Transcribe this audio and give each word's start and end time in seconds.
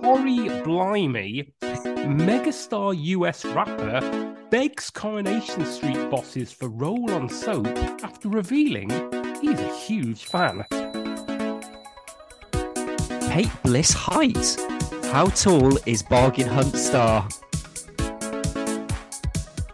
Corrie 0.00 0.48
Blimey, 0.62 1.52
megastar 2.06 2.94
US 2.96 3.44
rapper, 3.44 4.34
begs 4.50 4.90
Coronation 4.90 5.64
Street 5.64 6.10
bosses 6.10 6.52
for 6.52 6.68
roll 6.68 7.10
on 7.12 7.28
soap 7.28 7.66
after 8.02 8.28
revealing 8.28 8.90
he's 9.40 9.58
a 9.58 9.76
huge 9.76 10.24
fan. 10.24 10.64
Kate 13.30 13.50
Bliss 13.62 13.92
height. 13.92 14.56
How 15.12 15.26
tall 15.26 15.76
is 15.86 16.02
Bargain 16.02 16.48
Hunt 16.48 16.76
star? 16.76 17.28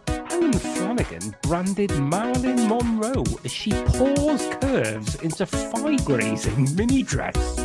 Helen 0.07 0.53
Flanagan 0.53 1.35
branded 1.43 1.91
Marilyn 1.99 2.67
Monroe 2.67 3.23
as 3.43 3.51
she 3.51 3.71
pours 3.71 4.47
curves 4.61 5.15
into 5.15 5.45
thigh 5.45 5.97
grazing 5.97 6.75
mini 6.75 7.03
dress. 7.03 7.62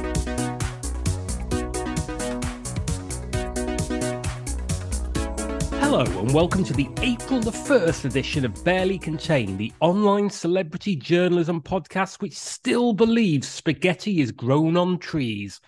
Hello 5.91 6.05
and 6.21 6.35
welcome 6.35 6.63
to 6.65 6.75
the 6.75 6.87
April 7.01 7.41
the 7.41 7.51
1st 7.51 8.05
edition 8.05 8.45
of 8.45 8.63
Barely 8.63 8.99
Contained, 8.99 9.57
the 9.57 9.73
online 9.81 10.29
celebrity 10.29 10.95
journalism 10.95 11.63
podcast 11.63 12.21
which 12.21 12.39
still 12.39 12.93
believes 12.93 13.49
spaghetti 13.49 14.21
is 14.21 14.31
grown 14.31 14.77
on 14.77 14.99
trees. 14.99 15.63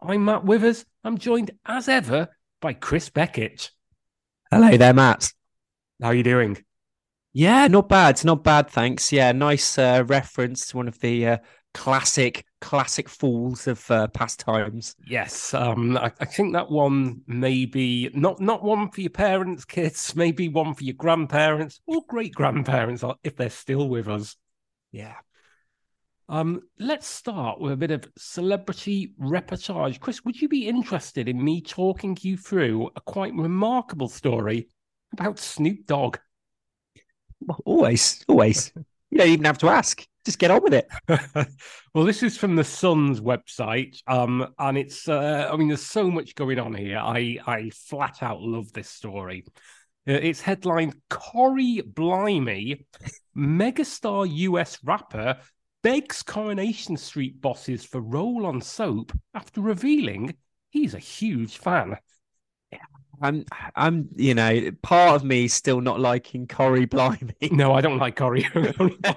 I'm 0.00 0.24
Matt 0.24 0.42
Withers. 0.46 0.86
I'm 1.04 1.18
joined 1.18 1.50
as 1.66 1.86
ever 1.86 2.28
by 2.62 2.72
Chris 2.72 3.10
Beckett. 3.10 3.70
Hello 4.50 4.74
there, 4.78 4.94
Matt. 4.94 5.34
How 6.00 6.08
are 6.08 6.14
you 6.14 6.22
doing? 6.22 6.64
Yeah, 7.34 7.66
not 7.66 7.90
bad. 7.90 8.24
Not 8.24 8.42
bad, 8.42 8.70
thanks. 8.70 9.12
Yeah, 9.12 9.32
nice 9.32 9.76
uh, 9.76 10.02
reference 10.06 10.68
to 10.68 10.78
one 10.78 10.88
of 10.88 10.98
the 11.00 11.26
uh, 11.26 11.38
classic, 11.74 12.46
classic 12.60 13.08
fools 13.08 13.66
of 13.66 13.90
uh, 13.90 14.08
past 14.08 14.40
times. 14.40 14.94
Yes, 15.06 15.54
um, 15.54 15.96
I, 15.96 16.12
I 16.20 16.24
think 16.24 16.52
that 16.54 16.70
one 16.70 17.22
may 17.26 17.64
be 17.64 18.10
not 18.14 18.40
not 18.40 18.62
one 18.62 18.90
for 18.90 19.00
your 19.00 19.10
parents' 19.10 19.64
kids, 19.64 20.14
maybe 20.16 20.48
one 20.48 20.74
for 20.74 20.84
your 20.84 20.94
grandparents 20.94 21.80
or 21.86 22.02
great 22.08 22.34
grandparents 22.34 23.04
if 23.22 23.36
they're 23.36 23.50
still 23.50 23.88
with 23.88 24.08
us. 24.08 24.36
Yeah. 24.92 25.14
Um, 26.30 26.60
let's 26.78 27.06
start 27.06 27.58
with 27.58 27.72
a 27.72 27.76
bit 27.76 27.90
of 27.90 28.04
celebrity 28.18 29.14
reportage. 29.18 29.98
Chris, 29.98 30.24
would 30.26 30.38
you 30.38 30.48
be 30.48 30.68
interested 30.68 31.26
in 31.26 31.42
me 31.42 31.62
talking 31.62 32.18
you 32.20 32.36
through 32.36 32.90
a 32.96 33.00
quite 33.00 33.32
remarkable 33.34 34.08
story 34.08 34.68
about 35.14 35.38
Snoop 35.38 35.86
Dogg? 35.86 36.18
Always, 37.64 38.24
always. 38.28 38.72
you 39.10 39.18
don't 39.18 39.28
even 39.28 39.44
have 39.44 39.58
to 39.58 39.68
ask. 39.68 40.04
Just 40.24 40.38
get 40.38 40.50
on 40.50 40.62
with 40.62 40.74
it. 40.74 40.88
well, 41.94 42.04
this 42.04 42.22
is 42.22 42.36
from 42.36 42.56
the 42.56 42.64
Sun's 42.64 43.20
website, 43.20 44.02
um, 44.06 44.46
and 44.58 44.76
it's. 44.76 45.08
Uh, 45.08 45.48
I 45.50 45.56
mean, 45.56 45.68
there's 45.68 45.86
so 45.86 46.10
much 46.10 46.34
going 46.34 46.58
on 46.58 46.74
here. 46.74 46.98
I 46.98 47.38
I 47.46 47.70
flat 47.70 48.22
out 48.22 48.42
love 48.42 48.72
this 48.72 48.90
story. 48.90 49.44
Uh, 50.06 50.12
it's 50.12 50.40
headlined 50.40 50.96
Corrie 51.08 51.80
Blimey, 51.80 52.86
megastar 53.36 54.28
US 54.30 54.78
rapper, 54.84 55.38
begs 55.82 56.22
Coronation 56.22 56.96
Street 56.96 57.40
bosses 57.40 57.84
for 57.84 58.00
roll 58.00 58.44
on 58.44 58.60
soap 58.60 59.12
after 59.34 59.60
revealing 59.60 60.34
he's 60.70 60.94
a 60.94 60.98
huge 60.98 61.56
fan. 61.56 61.96
I'm, 63.20 63.44
I'm, 63.74 64.08
you 64.16 64.34
know, 64.34 64.70
part 64.82 65.16
of 65.16 65.24
me 65.24 65.44
is 65.46 65.52
still 65.54 65.80
not 65.80 66.00
liking 66.00 66.46
Corrie 66.46 66.84
Blimey. 66.86 67.34
No, 67.50 67.72
I 67.74 67.80
don't 67.80 67.98
like 67.98 68.16
Corrie. 68.16 68.42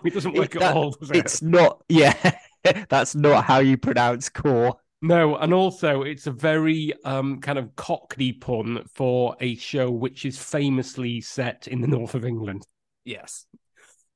he 0.04 0.10
doesn't 0.10 0.34
work 0.36 0.56
It- 0.56 0.62
at 0.62 0.76
all. 0.76 0.92
Does 0.92 1.12
it? 1.12 1.18
It's 1.18 1.42
not, 1.42 1.84
yeah, 1.90 2.38
that's 2.90 3.16
not 3.16 3.46
how 3.46 3.60
you 3.60 3.78
pronounce 3.78 4.30
core. 4.30 4.78
No, 5.04 5.36
and 5.38 5.52
also 5.54 6.04
it's 6.04 6.28
a 6.28 6.32
very 6.32 6.94
um, 7.04 7.42
kind 7.42 7.58
of 7.58 7.76
cockney 7.76 8.34
pun 8.34 8.84
for 8.94 9.36
a 9.40 9.56
show 9.56 9.90
which 9.90 10.26
is 10.26 10.38
famously 10.38 11.22
set 11.22 11.68
in 11.68 11.82
the 11.82 11.88
north 11.88 12.14
of 12.14 12.24
England. 12.24 12.68
Yes. 13.04 13.48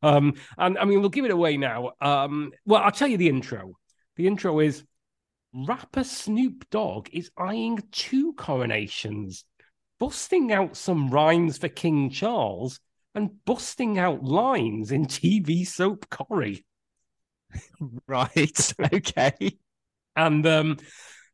Um, 0.03 0.33
and 0.59 0.77
I 0.77 0.85
mean, 0.85 0.99
we'll 0.99 1.09
give 1.09 1.25
it 1.25 1.31
away 1.31 1.57
now. 1.57 1.93
Um, 1.99 2.51
well, 2.67 2.83
I'll 2.83 2.91
tell 2.91 3.07
you 3.07 3.17
the 3.17 3.29
intro. 3.29 3.73
The 4.17 4.27
intro 4.27 4.59
is 4.59 4.83
rapper 5.53 6.03
Snoop 6.03 6.69
Dogg 6.69 7.07
is 7.11 7.31
eyeing 7.35 7.79
two 7.91 8.33
coronations, 8.33 9.43
busting 9.99 10.51
out 10.51 10.77
some 10.77 11.09
rhymes 11.09 11.57
for 11.57 11.69
King 11.69 12.09
Charles 12.09 12.79
and 13.13 13.31
busting 13.45 13.97
out 13.97 14.23
lines 14.23 14.91
in 14.91 15.05
TV 15.05 15.65
soap 15.65 16.09
Corrie. 16.09 16.65
Right. 18.07 18.73
Okay. 18.93 19.57
And 20.15 20.45
um, 20.45 20.77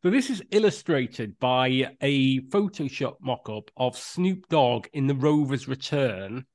so 0.04 0.10
this 0.10 0.30
is 0.30 0.42
illustrated 0.52 1.40
by 1.40 1.96
a 2.02 2.40
Photoshop 2.42 3.16
mock-up 3.22 3.70
of 3.78 3.98
Snoop 3.98 4.48
Dogg 4.50 4.88
in 4.94 5.08
the 5.08 5.16
Rover's 5.16 5.68
Return. 5.68 6.46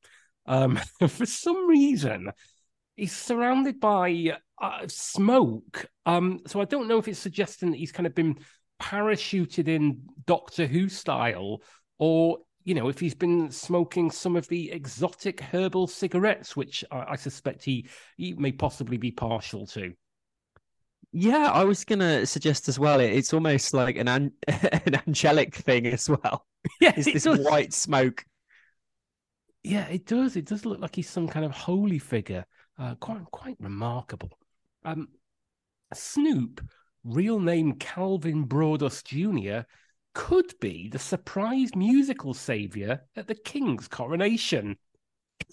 Um, 0.46 0.76
for 1.08 1.26
some 1.26 1.68
reason, 1.68 2.32
he's 2.96 3.14
surrounded 3.14 3.78
by 3.78 4.36
uh, 4.60 4.86
smoke. 4.88 5.86
Um, 6.04 6.40
so 6.46 6.60
I 6.60 6.64
don't 6.64 6.88
know 6.88 6.98
if 6.98 7.08
it's 7.08 7.18
suggesting 7.18 7.70
that 7.70 7.78
he's 7.78 7.92
kind 7.92 8.06
of 8.06 8.14
been 8.14 8.38
parachuted 8.80 9.68
in 9.68 10.02
Doctor 10.26 10.66
Who 10.66 10.88
style, 10.88 11.62
or 11.98 12.38
you 12.64 12.74
know, 12.74 12.88
if 12.88 12.98
he's 12.98 13.14
been 13.14 13.50
smoking 13.50 14.10
some 14.10 14.34
of 14.36 14.48
the 14.48 14.72
exotic 14.72 15.40
herbal 15.40 15.86
cigarettes, 15.86 16.56
which 16.56 16.84
I, 16.90 17.12
I 17.12 17.16
suspect 17.16 17.64
he 17.64 17.88
he 18.16 18.34
may 18.34 18.52
possibly 18.52 18.96
be 18.96 19.12
partial 19.12 19.66
to. 19.68 19.94
Yeah, 21.12 21.50
I 21.52 21.64
was 21.64 21.84
gonna 21.84 22.26
suggest 22.26 22.68
as 22.68 22.78
well. 22.78 23.00
It, 23.00 23.12
it's 23.12 23.32
almost 23.32 23.72
like 23.72 23.96
an 23.96 24.08
an, 24.08 24.32
an 24.48 24.96
angelic 25.06 25.54
thing 25.54 25.86
as 25.86 26.08
well. 26.08 26.46
Yeah, 26.80 26.94
It's 26.96 27.06
it 27.06 27.12
this 27.12 27.22
does. 27.22 27.38
white 27.38 27.72
smoke. 27.72 28.24
Yeah, 29.62 29.86
it 29.88 30.06
does. 30.06 30.36
It 30.36 30.46
does 30.46 30.64
look 30.64 30.80
like 30.80 30.94
he's 30.94 31.08
some 31.10 31.28
kind 31.28 31.44
of 31.44 31.52
holy 31.52 31.98
figure. 31.98 32.44
Uh, 32.78 32.94
quite 32.96 33.24
quite 33.30 33.56
remarkable. 33.58 34.30
Um, 34.84 35.08
Snoop, 35.94 36.60
real 37.04 37.40
name 37.40 37.74
Calvin 37.74 38.44
Broadus 38.44 39.02
Jr., 39.02 39.60
could 40.16 40.54
be 40.62 40.88
the 40.88 40.99
surprise 40.99 41.77
musical 41.77 42.32
savior 42.32 43.03
at 43.16 43.28
the 43.28 43.34
king's 43.34 43.87
coronation. 43.87 44.78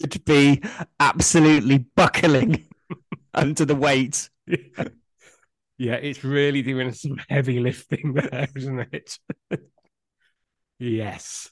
Could 0.00 0.24
be 0.24 0.62
absolutely 0.98 1.84
buckling 1.94 2.64
under 3.34 3.66
the 3.66 3.74
weight. 3.74 4.30
yeah, 4.46 5.96
it's 5.96 6.24
really 6.24 6.62
doing 6.62 6.94
some 6.94 7.20
heavy 7.28 7.60
lifting 7.60 8.14
there, 8.14 8.48
isn't 8.56 8.88
it? 8.90 9.18
yes. 10.78 11.50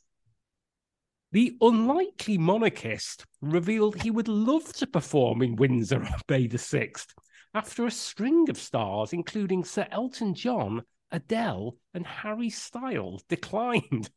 The 1.33 1.55
unlikely 1.61 2.39
monarchist 2.39 3.27
revealed 3.43 4.01
he 4.01 4.11
would 4.11 4.29
love 4.29 4.73
to 4.77 4.87
perform 4.87 5.43
in 5.43 5.57
Windsor 5.57 6.03
on 6.03 6.15
May 6.31 6.47
the 6.47 6.57
6th 6.57 7.09
after 7.53 7.85
a 7.85 7.91
string 7.91 8.49
of 8.49 8.57
stars, 8.57 9.13
including 9.13 9.65
Sir 9.65 9.87
Elton 9.91 10.35
John, 10.35 10.85
Adele, 11.13 11.77
and 11.95 12.07
Harry 12.07 12.51
Styles, 12.51 13.23
declined. 13.29 14.11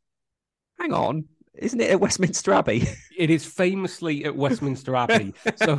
Hang 0.80 0.94
on, 0.94 1.26
isn't 1.58 1.80
it 1.80 1.92
at 1.92 2.00
Westminster 2.00 2.54
Abbey? 2.54 2.88
It 3.18 3.30
is 3.30 3.46
famously 3.46 4.26
at 4.26 4.36
Westminster 4.36 4.96
Abbey. 4.96 5.34
So, 5.56 5.78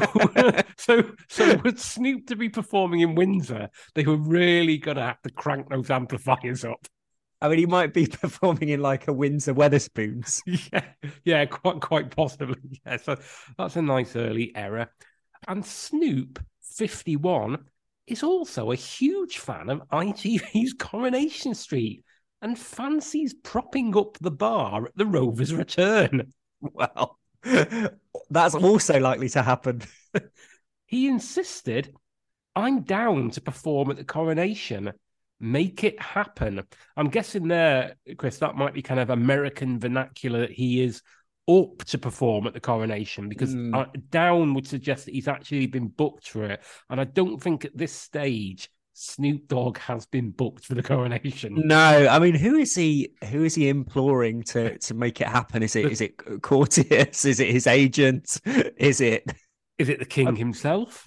so, 0.79 1.11
so, 1.29 1.57
with 1.63 1.79
Snoop 1.79 2.27
to 2.29 2.37
be 2.37 2.49
performing 2.49 3.01
in 3.01 3.15
Windsor, 3.15 3.69
they 3.95 4.05
were 4.05 4.17
really 4.17 4.79
going 4.79 4.97
to 4.97 5.03
have 5.03 5.21
to 5.23 5.31
crank 5.31 5.69
those 5.69 5.91
amplifiers 5.91 6.65
up. 6.65 6.87
I 7.43 7.49
mean, 7.49 7.59
he 7.59 7.67
might 7.67 7.93
be 7.93 8.07
performing 8.07 8.71
in 8.71 8.81
like 8.81 9.09
a 9.09 9.13
Windsor 9.13 9.55
Wetherspoons. 9.55 10.41
Yeah, 10.73 10.85
yeah, 11.25 11.45
quite, 11.45 11.81
quite 11.81 12.17
possibly. 12.17 12.81
Yeah, 12.87 12.97
so 12.97 13.17
that's 13.59 13.77
a 13.77 13.83
nice 13.83 14.17
early 14.17 14.57
error. 14.57 14.91
And 15.47 15.65
Snoop, 15.65 16.43
fifty-one, 16.63 17.67
is 18.07 18.23
also 18.23 18.71
a 18.71 18.77
huge 18.77 19.39
fan 19.39 19.69
of 19.69 19.89
ITV's 19.89 20.73
Coronation 20.79 21.55
Street 21.55 22.05
and 22.43 22.59
fancies 22.59 23.35
propping 23.35 23.97
up 23.97 24.19
the 24.21 24.31
bar 24.31 24.87
at 24.87 24.97
the 24.97 25.07
Rover's 25.07 25.55
return. 25.55 26.33
Well, 26.59 27.19
that's 28.31 28.55
also 28.55 28.99
likely 28.99 29.29
to 29.29 29.43
happen. 29.43 29.83
He 30.87 31.07
insisted, 31.07 31.95
I'm 32.57 32.81
down 32.81 33.31
to 33.33 33.43
perform 33.43 33.91
at 33.91 33.99
the 33.99 34.05
coronation. 34.05 34.93
Make 35.39 35.85
it 35.85 36.01
happen. 36.01 36.63
I'm 36.97 37.11
guessing 37.11 37.47
there, 37.47 37.97
Chris, 38.17 38.39
that 38.39 38.57
might 38.57 38.73
be 38.73 38.81
kind 38.81 38.99
of 38.99 39.11
American 39.11 39.79
vernacular 39.79 40.41
that 40.41 40.51
he 40.51 40.83
is 40.83 41.03
up 41.49 41.85
to 41.85 41.99
perform 41.99 42.47
at 42.47 42.55
the 42.55 42.61
coronation 42.61 43.29
because 43.29 43.55
Mm. 43.55 43.75
uh, 43.75 43.87
down 44.11 44.53
would 44.55 44.67
suggest 44.67 45.05
that 45.05 45.15
he's 45.15 45.29
actually 45.29 45.67
been 45.67 45.89
booked 45.89 46.29
for 46.29 46.45
it. 46.45 46.63
And 46.91 47.01
I 47.01 47.05
don't 47.05 47.41
think 47.41 47.65
at 47.65 47.77
this 47.77 47.93
stage 47.93 48.69
Snoop 48.99 49.47
Dogg 49.49 49.77
has 49.79 50.07
been 50.07 50.31
booked 50.31 50.65
for 50.65 50.75
the 50.75 50.83
coronation. 50.83 51.55
No, 51.67 52.09
I 52.09 52.19
mean, 52.19 52.35
who 52.35 52.57
is 52.57 52.75
he? 52.75 53.11
Who 53.31 53.45
is 53.45 53.55
he 53.55 53.69
imploring 53.69 54.43
to 54.45 54.79
to 54.79 54.95
make 54.95 55.21
it 55.21 55.27
happen? 55.29 55.63
Is 55.63 55.77
it 55.77 55.85
is 55.93 56.01
it 56.01 56.17
Courtiers? 56.43 57.25
Is 57.27 57.39
it 57.39 57.51
his 57.51 57.67
agent? 57.67 58.41
Is 58.79 59.01
it 59.03 59.31
Is 59.79 59.89
it 59.91 59.99
the 59.99 60.07
king 60.07 60.35
himself? 60.35 61.07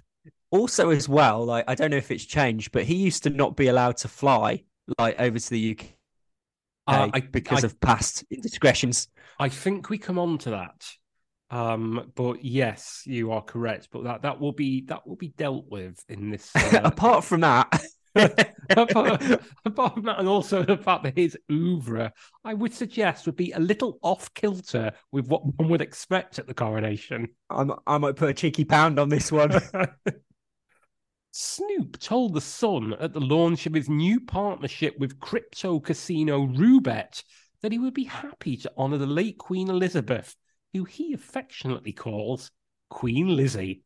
also 0.52 0.90
as 0.92 1.10
well? 1.10 1.46
Like, 1.46 1.66
I 1.68 1.76
don't 1.76 1.92
know 1.92 1.98
if 1.98 2.12
it's 2.12 2.26
changed, 2.26 2.72
but 2.72 2.84
he 2.84 2.96
used 2.96 3.24
to 3.24 3.30
not 3.30 3.56
be 3.56 3.68
allowed 3.68 3.98
to 3.98 4.08
fly 4.08 4.64
like 4.98 5.20
over 5.20 5.38
to 5.40 5.50
the 5.50 5.72
UK. 5.78 5.86
Uh, 6.88 7.10
I, 7.14 7.20
because 7.20 7.64
I, 7.64 7.68
of 7.68 7.80
past 7.80 8.24
indiscretions. 8.32 9.08
I 9.40 9.50
think 9.50 9.90
we 9.90 9.98
come 9.98 10.20
on 10.20 10.38
to 10.40 10.52
that. 10.52 10.86
Um, 11.50 12.12
but 12.16 12.44
yes, 12.44 13.04
you 13.06 13.32
are 13.32 13.42
correct. 13.42 13.88
But 13.92 14.04
that 14.04 14.22
that 14.24 14.40
will 14.40 14.52
be 14.52 14.82
that 14.88 15.08
will 15.08 15.16
be 15.16 15.30
dealt 15.30 15.66
with 15.70 16.04
in 16.10 16.30
this. 16.30 16.52
Uh... 16.56 16.82
Apart 16.84 17.24
from 17.24 17.42
that. 17.42 17.84
apart, 18.16 19.22
apart, 19.66 19.94
from 19.94 20.04
that, 20.04 20.20
and 20.20 20.28
also 20.28 20.64
the 20.64 20.76
fact 20.76 21.04
that 21.04 21.16
his 21.16 21.38
oeuvre, 21.52 22.12
I 22.44 22.54
would 22.54 22.74
suggest, 22.74 23.26
would 23.26 23.36
be 23.36 23.52
a 23.52 23.60
little 23.60 24.00
off 24.02 24.34
kilter 24.34 24.92
with 25.12 25.28
what 25.28 25.46
one 25.46 25.70
would 25.70 25.82
expect 25.82 26.40
at 26.40 26.48
the 26.48 26.54
coronation. 26.54 27.30
I'm, 27.50 27.72
I 27.86 28.00
might 28.00 28.16
put 28.16 28.30
a 28.30 28.34
cheeky 28.34 28.66
pound 28.66 29.00
on 29.00 29.10
this 29.10 29.32
one. 29.32 29.52
Snoop 31.32 32.00
told 32.00 32.34
The 32.34 32.42
Sun 32.42 32.96
at 33.00 33.14
the 33.14 33.22
launch 33.22 33.68
of 33.68 33.74
his 33.74 33.88
new 33.88 34.20
partnership 34.20 34.98
with 34.98 35.20
crypto 35.20 35.80
casino 35.80 36.48
Roobet 36.48 37.24
that 37.62 37.72
he 37.72 37.80
would 37.80 37.94
be 37.94 38.06
happy 38.06 38.58
to 38.58 38.72
honour 38.78 38.98
the 38.98 39.06
late 39.06 39.38
Queen 39.38 39.70
Elizabeth, 39.70 40.36
who 40.74 40.86
he 40.86 41.14
affectionately 41.14 41.92
calls 41.92 42.52
Queen 42.90 43.36
Lizzie 43.36 43.84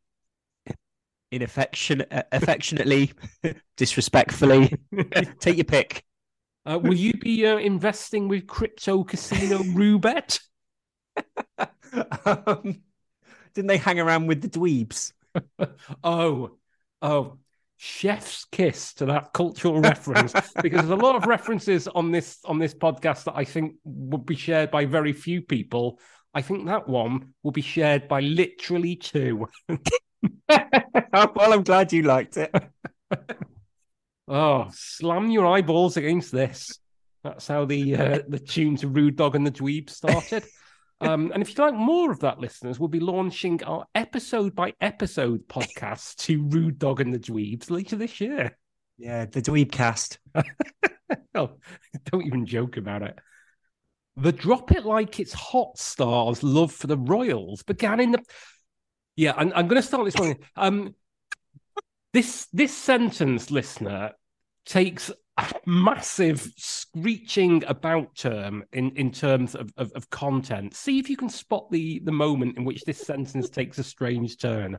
in 1.30 1.42
affection, 1.42 2.04
uh, 2.10 2.22
affectionately, 2.32 3.12
disrespectfully. 3.76 4.72
Take 5.40 5.56
your 5.56 5.64
pick. 5.64 6.04
Uh, 6.66 6.78
will 6.78 6.94
you 6.94 7.12
be 7.14 7.46
uh, 7.46 7.58
investing 7.58 8.28
with 8.28 8.46
crypto 8.46 9.04
casino 9.04 9.58
Roobet? 9.62 10.40
um, 12.24 12.82
didn't 13.54 13.68
they 13.68 13.76
hang 13.76 14.00
around 14.00 14.26
with 14.26 14.40
the 14.42 14.48
dweebs? 14.48 15.12
oh, 16.02 16.52
oh, 17.02 17.38
chef's 17.76 18.44
kiss 18.46 18.94
to 18.94 19.06
that 19.06 19.32
cultural 19.32 19.80
reference 19.80 20.32
because 20.62 20.80
there's 20.86 21.00
a 21.00 21.02
lot 21.02 21.16
of 21.16 21.26
references 21.26 21.88
on 21.88 22.10
this 22.10 22.38
on 22.44 22.58
this 22.58 22.74
podcast 22.74 23.24
that 23.24 23.36
I 23.36 23.44
think 23.44 23.74
would 23.84 24.26
be 24.26 24.36
shared 24.36 24.70
by 24.70 24.84
very 24.84 25.12
few 25.12 25.42
people. 25.42 25.98
I 26.34 26.42
think 26.42 26.66
that 26.66 26.88
one 26.88 27.34
will 27.42 27.52
be 27.52 27.62
shared 27.62 28.08
by 28.08 28.20
literally 28.20 28.96
two. 28.96 29.48
well, 30.48 31.52
I'm 31.52 31.62
glad 31.62 31.92
you 31.92 32.02
liked 32.02 32.36
it. 32.36 32.52
oh, 34.28 34.68
slam 34.72 35.30
your 35.30 35.46
eyeballs 35.46 35.96
against 35.96 36.32
this. 36.32 36.78
That's 37.22 37.46
how 37.46 37.64
the 37.64 37.96
uh, 37.96 38.18
the 38.28 38.38
tune 38.38 38.76
to 38.76 38.88
Rude 38.88 39.16
Dog 39.16 39.34
and 39.36 39.46
the 39.46 39.50
Dweeb 39.50 39.88
started. 39.90 40.44
Um, 41.00 41.32
and 41.32 41.42
if 41.42 41.50
you'd 41.50 41.58
like 41.58 41.74
more 41.74 42.10
of 42.10 42.20
that, 42.20 42.38
listeners, 42.38 42.78
we'll 42.78 42.88
be 42.88 43.00
launching 43.00 43.62
our 43.64 43.84
episode 43.94 44.54
by 44.54 44.74
episode 44.80 45.46
podcast 45.48 46.16
to 46.16 46.42
Rude 46.44 46.78
Dog 46.78 47.00
and 47.00 47.12
the 47.12 47.18
Dweebs 47.18 47.70
later 47.70 47.96
this 47.96 48.20
year. 48.20 48.56
Yeah, 48.96 49.26
the 49.26 49.42
Dweeb 49.42 49.72
cast. 49.72 50.18
oh, 51.34 51.50
don't 52.04 52.26
even 52.26 52.46
joke 52.46 52.76
about 52.76 53.02
it. 53.02 53.18
The 54.16 54.32
Drop 54.32 54.70
It 54.70 54.86
Like 54.86 55.18
It's 55.18 55.32
Hot 55.32 55.76
stars' 55.76 56.42
love 56.42 56.72
for 56.72 56.86
the 56.86 56.96
Royals 56.96 57.64
began 57.64 57.98
in 57.98 58.12
the 58.12 58.22
yeah, 59.16 59.32
I'm, 59.36 59.52
I'm 59.54 59.68
going 59.68 59.80
to 59.80 59.86
start 59.86 60.04
this 60.04 60.16
one. 60.16 60.36
Um, 60.56 60.94
this 62.12 62.46
this 62.52 62.76
sentence, 62.76 63.50
listener, 63.50 64.12
takes 64.64 65.10
a 65.36 65.52
massive 65.66 66.52
screeching 66.56 67.64
about 67.66 68.14
term 68.14 68.64
in, 68.72 68.90
in 68.96 69.10
terms 69.10 69.54
of, 69.54 69.72
of, 69.76 69.92
of 69.92 70.08
content. 70.10 70.74
See 70.74 70.98
if 70.98 71.10
you 71.10 71.16
can 71.16 71.28
spot 71.28 71.70
the, 71.70 72.00
the 72.04 72.12
moment 72.12 72.56
in 72.56 72.64
which 72.64 72.84
this 72.84 72.98
sentence 72.98 73.48
takes 73.48 73.78
a 73.78 73.84
strange 73.84 74.38
turn. 74.38 74.78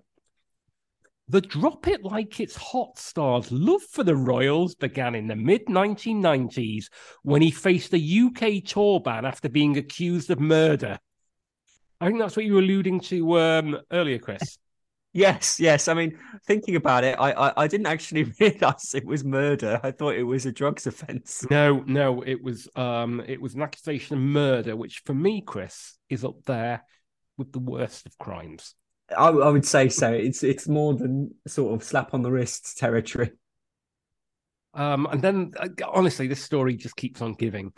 The 1.28 1.42
Drop 1.42 1.88
It 1.88 2.04
Like 2.04 2.40
It's 2.40 2.56
Hot 2.56 3.00
star's 3.00 3.52
love 3.52 3.82
for 3.82 4.04
the 4.04 4.16
Royals 4.16 4.76
began 4.76 5.16
in 5.16 5.28
the 5.28 5.36
mid 5.36 5.66
1990s 5.66 6.86
when 7.24 7.42
he 7.42 7.50
faced 7.50 7.94
a 7.94 7.98
UK 7.98 8.64
tour 8.64 9.00
ban 9.00 9.26
after 9.26 9.50
being 9.50 9.76
accused 9.76 10.30
of 10.30 10.40
murder. 10.40 11.00
I 12.00 12.08
think 12.08 12.20
that's 12.20 12.36
what 12.36 12.46
you 12.46 12.54
were 12.54 12.60
alluding 12.60 13.00
to 13.02 13.40
um, 13.40 13.80
earlier, 13.92 14.20
Chris. 14.20 14.60
Yes, 15.16 15.62
yes. 15.62 15.88
I 15.88 15.94
mean, 15.94 16.20
thinking 16.46 16.76
about 16.76 17.06
it, 17.06 17.16
I, 17.18 17.32
I, 17.32 17.64
I 17.64 17.68
didn't 17.68 17.88
actually 17.88 18.24
realize 18.40 18.94
it 18.94 19.06
was 19.06 19.24
murder. 19.24 19.80
I 19.82 19.92
thought 19.92 20.16
it 20.16 20.24
was 20.24 20.46
a 20.46 20.52
drugs 20.52 20.88
offence. 20.88 21.46
No, 21.50 21.86
no, 21.88 22.22
it 22.22 22.44
was 22.44 22.68
um, 22.76 23.24
it 23.26 23.40
was 23.40 23.56
an 23.56 23.62
accusation 23.62 24.18
of 24.18 24.22
murder, 24.22 24.76
which 24.76 25.04
for 25.06 25.14
me, 25.14 25.42
Chris, 25.42 25.98
is 26.10 26.26
up 26.26 26.44
there 26.44 26.84
with 27.38 27.54
the 27.54 27.60
worst 27.60 28.06
of 28.06 28.18
crimes. 28.18 28.76
I, 29.18 29.30
I 29.30 29.50
would 29.50 29.66
say 29.66 29.88
so. 29.88 30.12
It's 30.12 30.44
it's 30.44 30.68
more 30.68 30.94
than 30.96 31.34
sort 31.48 31.74
of 31.74 31.88
slap 31.88 32.14
on 32.14 32.22
the 32.22 32.32
wrists 32.32 32.76
territory. 32.76 33.32
Um, 34.74 35.08
and 35.10 35.22
then, 35.22 35.54
uh, 35.58 35.70
honestly, 35.94 36.28
this 36.28 36.44
story 36.44 36.76
just 36.76 36.98
keeps 36.98 37.22
on 37.22 37.36
giving. 37.36 37.72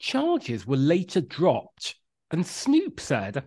Charges 0.00 0.66
were 0.66 0.76
later 0.76 1.20
dropped, 1.20 1.94
and 2.32 2.44
Snoop 2.44 2.98
said 2.98 3.44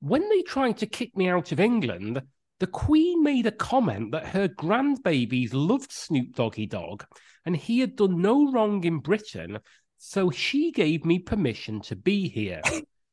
when 0.00 0.28
they 0.28 0.42
tried 0.42 0.78
to 0.78 0.86
kick 0.86 1.16
me 1.16 1.28
out 1.28 1.52
of 1.52 1.60
England, 1.60 2.20
the 2.62 2.68
Queen 2.68 3.24
made 3.24 3.44
a 3.44 3.50
comment 3.50 4.12
that 4.12 4.28
her 4.28 4.46
grandbabies 4.46 5.50
loved 5.52 5.90
Snoop 5.90 6.36
Doggy 6.36 6.66
Dogg 6.66 7.02
and 7.44 7.56
he 7.56 7.80
had 7.80 7.96
done 7.96 8.22
no 8.22 8.52
wrong 8.52 8.84
in 8.84 9.00
Britain, 9.00 9.58
so 9.98 10.30
she 10.30 10.70
gave 10.70 11.04
me 11.04 11.18
permission 11.18 11.80
to 11.80 11.96
be 11.96 12.28
here. 12.28 12.62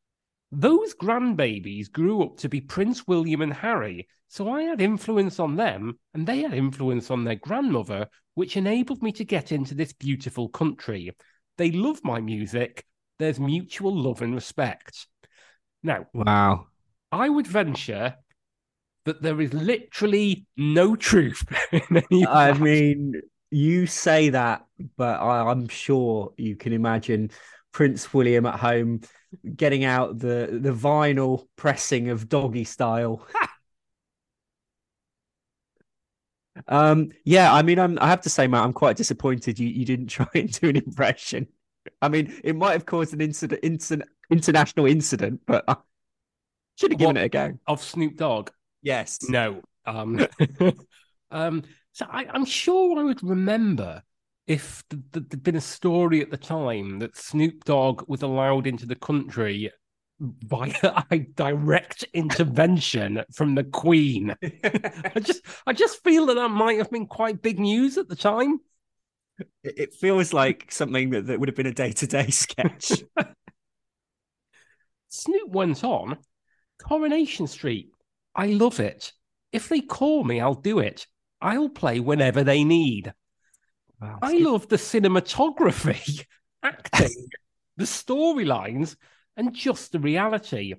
Those 0.51 0.93
grandbabies 0.93 1.91
grew 1.91 2.21
up 2.21 2.37
to 2.37 2.47
be 2.47 2.61
Prince 2.61 3.07
William 3.07 3.41
and 3.41 3.51
Harry, 3.51 4.07
so 4.27 4.51
I 4.51 4.61
had 4.61 4.81
influence 4.81 5.39
on 5.39 5.55
them 5.55 5.97
and 6.13 6.27
they 6.27 6.41
had 6.43 6.53
influence 6.53 7.09
on 7.09 7.23
their 7.23 7.33
grandmother, 7.33 8.07
which 8.35 8.55
enabled 8.55 9.01
me 9.01 9.11
to 9.13 9.25
get 9.25 9.51
into 9.51 9.73
this 9.73 9.93
beautiful 9.93 10.49
country. 10.49 11.09
They 11.57 11.71
love 11.71 12.01
my 12.03 12.21
music. 12.21 12.85
There's 13.17 13.39
mutual 13.39 13.97
love 13.97 14.21
and 14.21 14.35
respect. 14.35 15.07
Now, 15.81 16.05
wow. 16.13 16.67
I 17.11 17.29
would 17.29 17.47
venture 17.47 18.13
that 19.09 19.23
there 19.23 19.41
is 19.41 19.51
literally 19.53 20.45
no 20.55 20.95
truth 20.95 21.43
I 22.27 22.53
mean, 22.53 23.21
you 23.49 23.87
say 23.87 24.29
that, 24.29 24.65
but 24.97 25.19
I, 25.19 25.49
am 25.49 25.67
sure 25.67 26.33
you 26.37 26.55
can 26.55 26.73
imagine 26.73 27.31
Prince 27.71 28.13
William 28.13 28.45
at 28.45 28.59
home 28.59 29.01
getting 29.55 29.83
out 29.83 30.19
the 30.19 30.59
the 30.61 30.71
vinyl 30.71 31.47
pressing 31.55 32.09
of 32.09 32.29
Doggy 32.29 32.63
Style. 32.63 33.27
um, 36.67 37.09
yeah, 37.23 37.51
I 37.51 37.63
mean, 37.63 37.79
I'm, 37.79 37.97
I 37.99 38.09
have 38.09 38.21
to 38.21 38.29
say, 38.29 38.47
Matt, 38.47 38.63
I'm 38.63 38.73
quite 38.73 38.97
disappointed 38.97 39.57
you, 39.57 39.67
you 39.67 39.85
didn't 39.85 40.07
try 40.07 40.27
and 40.35 40.51
do 40.51 40.69
an 40.69 40.77
impression. 40.77 41.47
I 42.01 42.09
mean, 42.09 42.39
it 42.43 42.55
might 42.55 42.73
have 42.73 42.85
caused 42.85 43.13
an 43.13 43.21
incident, 43.21 43.61
incident 43.63 44.09
international 44.29 44.85
incident, 44.85 45.41
but 45.47 45.63
I, 45.67 45.77
should 46.75 46.91
have 46.91 46.99
given 46.99 47.15
what, 47.15 47.23
it 47.23 47.25
a 47.25 47.29
go. 47.29 47.59
Of 47.65 47.81
Snoop 47.81 48.15
Dogg? 48.15 48.51
Yes. 48.81 49.19
No. 49.27 49.61
Um, 49.85 50.25
um, 51.31 51.63
so 51.91 52.05
I, 52.09 52.25
am 52.35 52.45
sure 52.45 52.99
I 52.99 53.03
would 53.03 53.23
remember 53.23 54.03
if 54.47 54.83
there'd 54.89 55.43
been 55.43 55.55
a 55.55 55.61
story 55.61 56.21
at 56.21 56.31
the 56.31 56.37
time 56.37 56.99
that 56.99 57.15
Snoop 57.15 57.65
Dogg 57.65 58.03
was 58.07 58.21
allowed 58.21 58.67
into 58.67 58.85
the 58.85 58.95
country 58.95 59.71
by 60.19 60.73
a 61.11 61.19
direct 61.19 62.05
intervention 62.13 63.23
from 63.33 63.55
the 63.55 63.63
Queen. 63.63 64.35
I 64.43 65.19
just, 65.21 65.41
I 65.65 65.73
just 65.73 66.03
feel 66.03 66.25
that 66.27 66.35
that 66.35 66.49
might 66.49 66.77
have 66.77 66.91
been 66.91 67.05
quite 67.07 67.41
big 67.41 67.59
news 67.59 67.97
at 67.97 68.07
the 68.07 68.15
time. 68.15 68.59
It 69.63 69.93
feels 69.93 70.33
like 70.33 70.71
something 70.71 71.11
that, 71.11 71.27
that 71.27 71.39
would 71.39 71.47
have 71.47 71.55
been 71.55 71.65
a 71.65 71.73
day 71.73 71.91
to 71.93 72.07
day 72.07 72.29
sketch. 72.29 72.91
Snoop 75.09 75.49
went 75.49 75.83
on 75.83 76.17
Coronation 76.81 77.47
Street. 77.47 77.89
I 78.35 78.47
love 78.47 78.79
it. 78.79 79.11
If 79.51 79.69
they 79.69 79.81
call 79.81 80.23
me, 80.23 80.39
I'll 80.39 80.53
do 80.53 80.79
it. 80.79 81.07
I'll 81.41 81.69
play 81.69 81.99
whenever 81.99 82.43
they 82.43 82.63
need. 82.63 83.13
Wow. 84.01 84.19
I 84.21 84.37
love 84.37 84.67
the 84.67 84.77
cinematography, 84.77 86.25
acting, 86.63 87.27
the 87.77 87.85
storylines, 87.85 88.95
and 89.35 89.53
just 89.53 89.91
the 89.91 89.99
reality. 89.99 90.75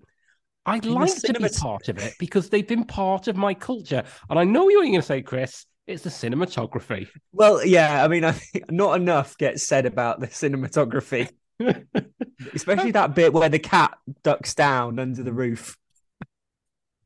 I'd 0.67 0.87
In 0.87 0.95
like 0.95 1.15
to 1.15 1.33
be 1.33 1.49
part 1.49 1.89
of 1.89 1.99
it 1.99 2.15
because 2.19 2.49
they've 2.49 2.67
been 2.67 2.85
part 2.85 3.29
of 3.29 3.37
my 3.37 3.55
culture. 3.55 4.05
And 4.29 4.39
I 4.39 4.45
know 4.45 4.69
you're 4.69 4.83
going 4.83 4.95
to 4.95 5.03
say, 5.03 5.23
Chris, 5.23 5.67
it's 5.87 6.03
the 6.03 6.11
cinematography. 6.11 7.09
Well, 7.33 7.65
yeah, 7.65 8.05
I 8.05 8.09
mean, 8.09 8.25
I 8.25 8.33
think 8.33 8.71
not 8.71 9.01
enough 9.01 9.37
gets 9.39 9.63
said 9.65 9.87
about 9.87 10.21
the 10.21 10.29
cinematography, 10.29 11.31
especially 12.55 12.93
that 12.93 13.15
bit 13.15 13.33
where 13.33 13.49
the 13.49 13.59
cat 13.59 13.97
ducks 14.23 14.55
down 14.55 14.99
under 14.99 15.23
the 15.23 15.33
roof. 15.33 15.77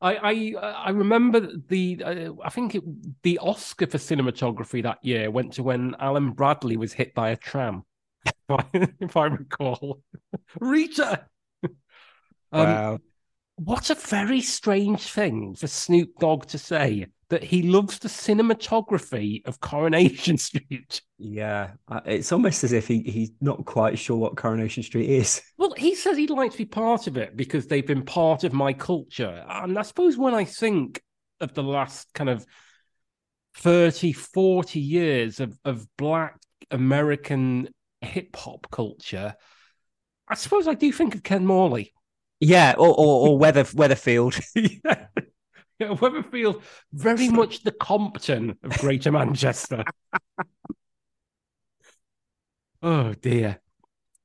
I 0.04 0.54
I, 0.56 0.72
I 0.86 0.90
remember 0.90 1.40
the 1.40 2.02
uh, 2.04 2.32
I 2.44 2.50
think 2.50 2.74
it, 2.74 2.82
the 3.22 3.38
Oscar 3.38 3.86
for 3.86 3.98
cinematography 3.98 4.82
that 4.82 4.98
year 5.02 5.30
went 5.30 5.54
to 5.54 5.62
when 5.62 5.96
Alan 5.98 6.32
Bradley 6.32 6.76
was 6.76 6.92
hit 6.92 7.14
by 7.14 7.30
a 7.30 7.36
tram, 7.36 7.84
if 8.26 8.34
I, 8.50 8.64
if 9.00 9.16
I 9.16 9.26
recall. 9.26 10.02
Rita. 10.60 11.26
Um, 11.64 11.72
wow. 12.52 12.98
What 13.56 13.90
a 13.90 13.94
very 13.94 14.40
strange 14.40 15.00
thing 15.00 15.54
for 15.54 15.68
Snoop 15.68 16.10
Dogg 16.18 16.46
to 16.46 16.58
say 16.58 17.06
that 17.30 17.42
he 17.42 17.62
loves 17.62 17.98
the 17.98 18.08
cinematography 18.08 19.46
of 19.46 19.60
Coronation 19.60 20.36
Street. 20.38 21.00
Yeah, 21.18 21.72
it's 22.04 22.32
almost 22.32 22.64
as 22.64 22.72
if 22.72 22.86
he, 22.86 23.02
he's 23.02 23.32
not 23.40 23.64
quite 23.64 23.98
sure 23.98 24.16
what 24.16 24.36
Coronation 24.36 24.82
Street 24.82 25.08
is. 25.08 25.42
Well, 25.56 25.72
he 25.76 25.94
says 25.94 26.16
he'd 26.16 26.30
like 26.30 26.52
to 26.52 26.58
be 26.58 26.66
part 26.66 27.06
of 27.06 27.16
it 27.16 27.36
because 27.36 27.66
they've 27.66 27.86
been 27.86 28.04
part 28.04 28.44
of 28.44 28.52
my 28.52 28.72
culture. 28.72 29.44
And 29.48 29.78
I 29.78 29.82
suppose 29.82 30.18
when 30.18 30.34
I 30.34 30.44
think 30.44 31.00
of 31.40 31.54
the 31.54 31.62
last 31.62 32.12
kind 32.12 32.28
of 32.28 32.44
30, 33.56 34.12
40 34.12 34.80
years 34.80 35.40
of, 35.40 35.56
of 35.64 35.86
Black 35.96 36.38
American 36.70 37.68
hip 38.02 38.36
hop 38.36 38.66
culture, 38.70 39.34
I 40.28 40.34
suppose 40.34 40.68
I 40.68 40.74
do 40.74 40.92
think 40.92 41.14
of 41.14 41.22
Ken 41.22 41.46
Morley. 41.46 41.94
Yeah, 42.40 42.74
or 42.76 42.88
or, 42.88 43.28
or 43.28 43.38
Weather 43.44 43.64
Weatherfield. 43.64 44.42
yeah. 44.54 45.06
yeah, 45.78 45.88
Weatherfield, 45.88 46.62
very 46.92 47.28
much 47.28 47.62
the 47.62 47.72
Compton 47.72 48.56
of 48.62 48.78
Greater 48.78 49.12
Manchester. 49.12 49.84
oh 52.82 53.14
dear. 53.14 53.60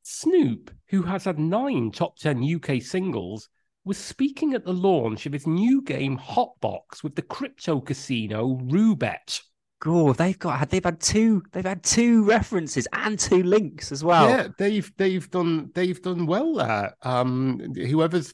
Snoop, 0.04 0.72
who 0.88 1.04
has 1.04 1.26
had 1.26 1.38
nine 1.38 1.92
top 1.92 2.18
10 2.18 2.56
UK 2.56 2.82
singles, 2.82 3.50
was 3.86 3.98
speaking 3.98 4.54
at 4.54 4.66
the 4.66 4.74
launch 4.74 5.26
of 5.26 5.34
his 5.34 5.48
new 5.48 5.82
game 5.82 6.18
Hotbox 6.18 7.04
with 7.04 7.16
the 7.16 7.22
crypto 7.22 7.80
casino 7.80 8.60
Roobet. 8.64 9.42
God, 9.80 10.18
they've 10.18 10.38
got 10.38 10.70
they've 10.70 10.84
had 10.84 11.00
two 11.00 11.42
they've 11.54 11.64
had 11.64 11.84
two 11.84 12.26
references 12.26 12.86
and 12.92 13.18
two 13.18 13.44
links 13.44 13.92
as 13.92 14.04
well. 14.04 14.30
Yeah, 14.30 14.48
they've 14.58 14.92
they've 14.98 15.30
done 15.32 15.72
they've 15.74 16.02
done 16.02 16.26
well 16.26 16.56
there. 16.56 16.96
Um, 17.02 17.74
whoever's 17.76 18.34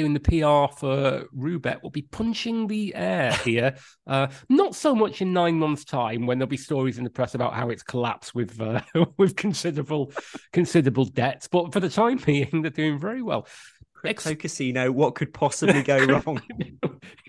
doing 0.00 0.14
the 0.14 0.20
PR 0.20 0.74
for 0.74 1.26
Roobet 1.36 1.82
will 1.82 1.90
be 1.90 2.02
punching 2.02 2.66
the 2.68 2.94
air 2.94 3.32
here. 3.44 3.74
uh, 4.06 4.28
not 4.48 4.74
so 4.74 4.94
much 4.94 5.20
in 5.20 5.34
nine 5.34 5.58
months' 5.58 5.84
time 5.84 6.26
when 6.26 6.38
there'll 6.38 6.48
be 6.48 6.56
stories 6.56 6.96
in 6.96 7.04
the 7.04 7.10
press 7.10 7.34
about 7.34 7.52
how 7.52 7.68
it's 7.68 7.82
collapsed 7.82 8.34
with 8.34 8.58
uh, 8.60 8.80
with 9.18 9.36
considerable 9.36 10.12
considerable 10.52 11.04
debts, 11.04 11.48
but 11.48 11.72
for 11.72 11.80
the 11.80 11.90
time 11.90 12.18
being, 12.26 12.62
they're 12.62 12.70
doing 12.70 12.98
very 12.98 13.22
well. 13.22 13.46
Crypto 13.94 14.30
Ex- 14.30 14.40
casino, 14.40 14.90
what 14.90 15.14
could 15.14 15.34
possibly 15.34 15.82
go 15.82 15.98
wrong? 16.26 16.40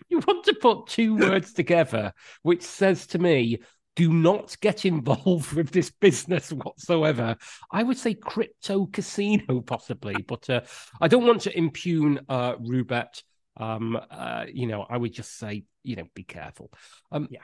you 0.07 0.19
want 0.25 0.45
to 0.45 0.53
put 0.53 0.87
two 0.87 1.17
words 1.17 1.51
together, 1.51 2.13
which 2.43 2.61
says 2.61 3.07
to 3.07 3.19
me, 3.19 3.59
do 3.95 4.13
not 4.13 4.55
get 4.61 4.85
involved 4.85 5.53
with 5.55 5.71
this 5.71 5.91
business 5.91 6.51
whatsoever. 6.51 7.35
I 7.71 7.83
would 7.83 7.97
say 7.97 8.13
crypto 8.13 8.85
casino, 8.87 9.61
possibly, 9.61 10.15
but 10.27 10.49
uh, 10.49 10.61
I 10.99 11.07
don't 11.07 11.25
want 11.25 11.41
to 11.41 11.57
impugn 11.57 12.19
uh, 12.29 12.55
Roobet. 12.55 13.23
Um, 13.57 13.99
uh, 14.09 14.45
you 14.51 14.67
know, 14.67 14.85
I 14.89 14.97
would 14.97 15.13
just 15.13 15.37
say, 15.37 15.63
you 15.83 15.95
know, 15.97 16.05
be 16.15 16.23
careful. 16.23 16.71
Um, 17.11 17.27
yeah. 17.29 17.41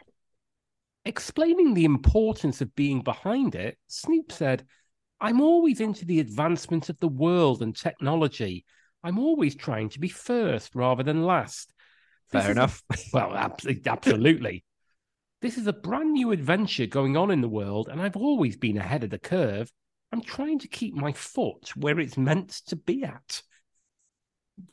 Explaining 1.05 1.73
the 1.73 1.85
importance 1.85 2.61
of 2.61 2.75
being 2.75 3.01
behind 3.01 3.55
it, 3.55 3.77
Snoop 3.87 4.31
said, 4.31 4.65
I'm 5.19 5.41
always 5.41 5.81
into 5.81 6.05
the 6.05 6.19
advancement 6.19 6.89
of 6.89 6.99
the 6.99 7.07
world 7.07 7.61
and 7.61 7.75
technology. 7.75 8.65
I'm 9.03 9.19
always 9.19 9.55
trying 9.55 9.89
to 9.89 9.99
be 9.99 10.09
first 10.09 10.75
rather 10.75 11.03
than 11.03 11.23
last. 11.23 11.73
Fair 12.31 12.51
enough. 12.51 12.83
A, 12.91 12.97
well, 13.13 13.33
absolutely. 13.85 14.63
This 15.41 15.57
is 15.57 15.67
a 15.67 15.73
brand 15.73 16.13
new 16.13 16.31
adventure 16.31 16.87
going 16.87 17.15
on 17.15 17.31
in 17.31 17.41
the 17.41 17.49
world, 17.49 17.89
and 17.89 18.01
I've 18.01 18.17
always 18.17 18.57
been 18.57 18.77
ahead 18.77 19.03
of 19.03 19.09
the 19.09 19.19
curve. 19.19 19.71
I'm 20.11 20.21
trying 20.21 20.59
to 20.59 20.67
keep 20.67 20.93
my 20.93 21.11
foot 21.11 21.71
where 21.75 21.99
it's 21.99 22.17
meant 22.17 22.49
to 22.67 22.75
be 22.75 23.03
at. 23.03 23.41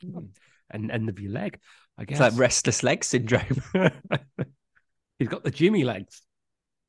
Hmm. 0.01 0.25
And 0.71 0.89
end 0.89 1.09
of 1.09 1.19
your 1.19 1.31
leg, 1.31 1.59
I 1.97 2.05
guess. 2.05 2.19
It's 2.19 2.21
like 2.21 2.39
restless 2.39 2.81
leg 2.81 3.03
syndrome. 3.03 3.61
He's 5.19 5.27
got 5.27 5.43
the 5.43 5.51
Jimmy 5.51 5.83
legs. 5.83 6.23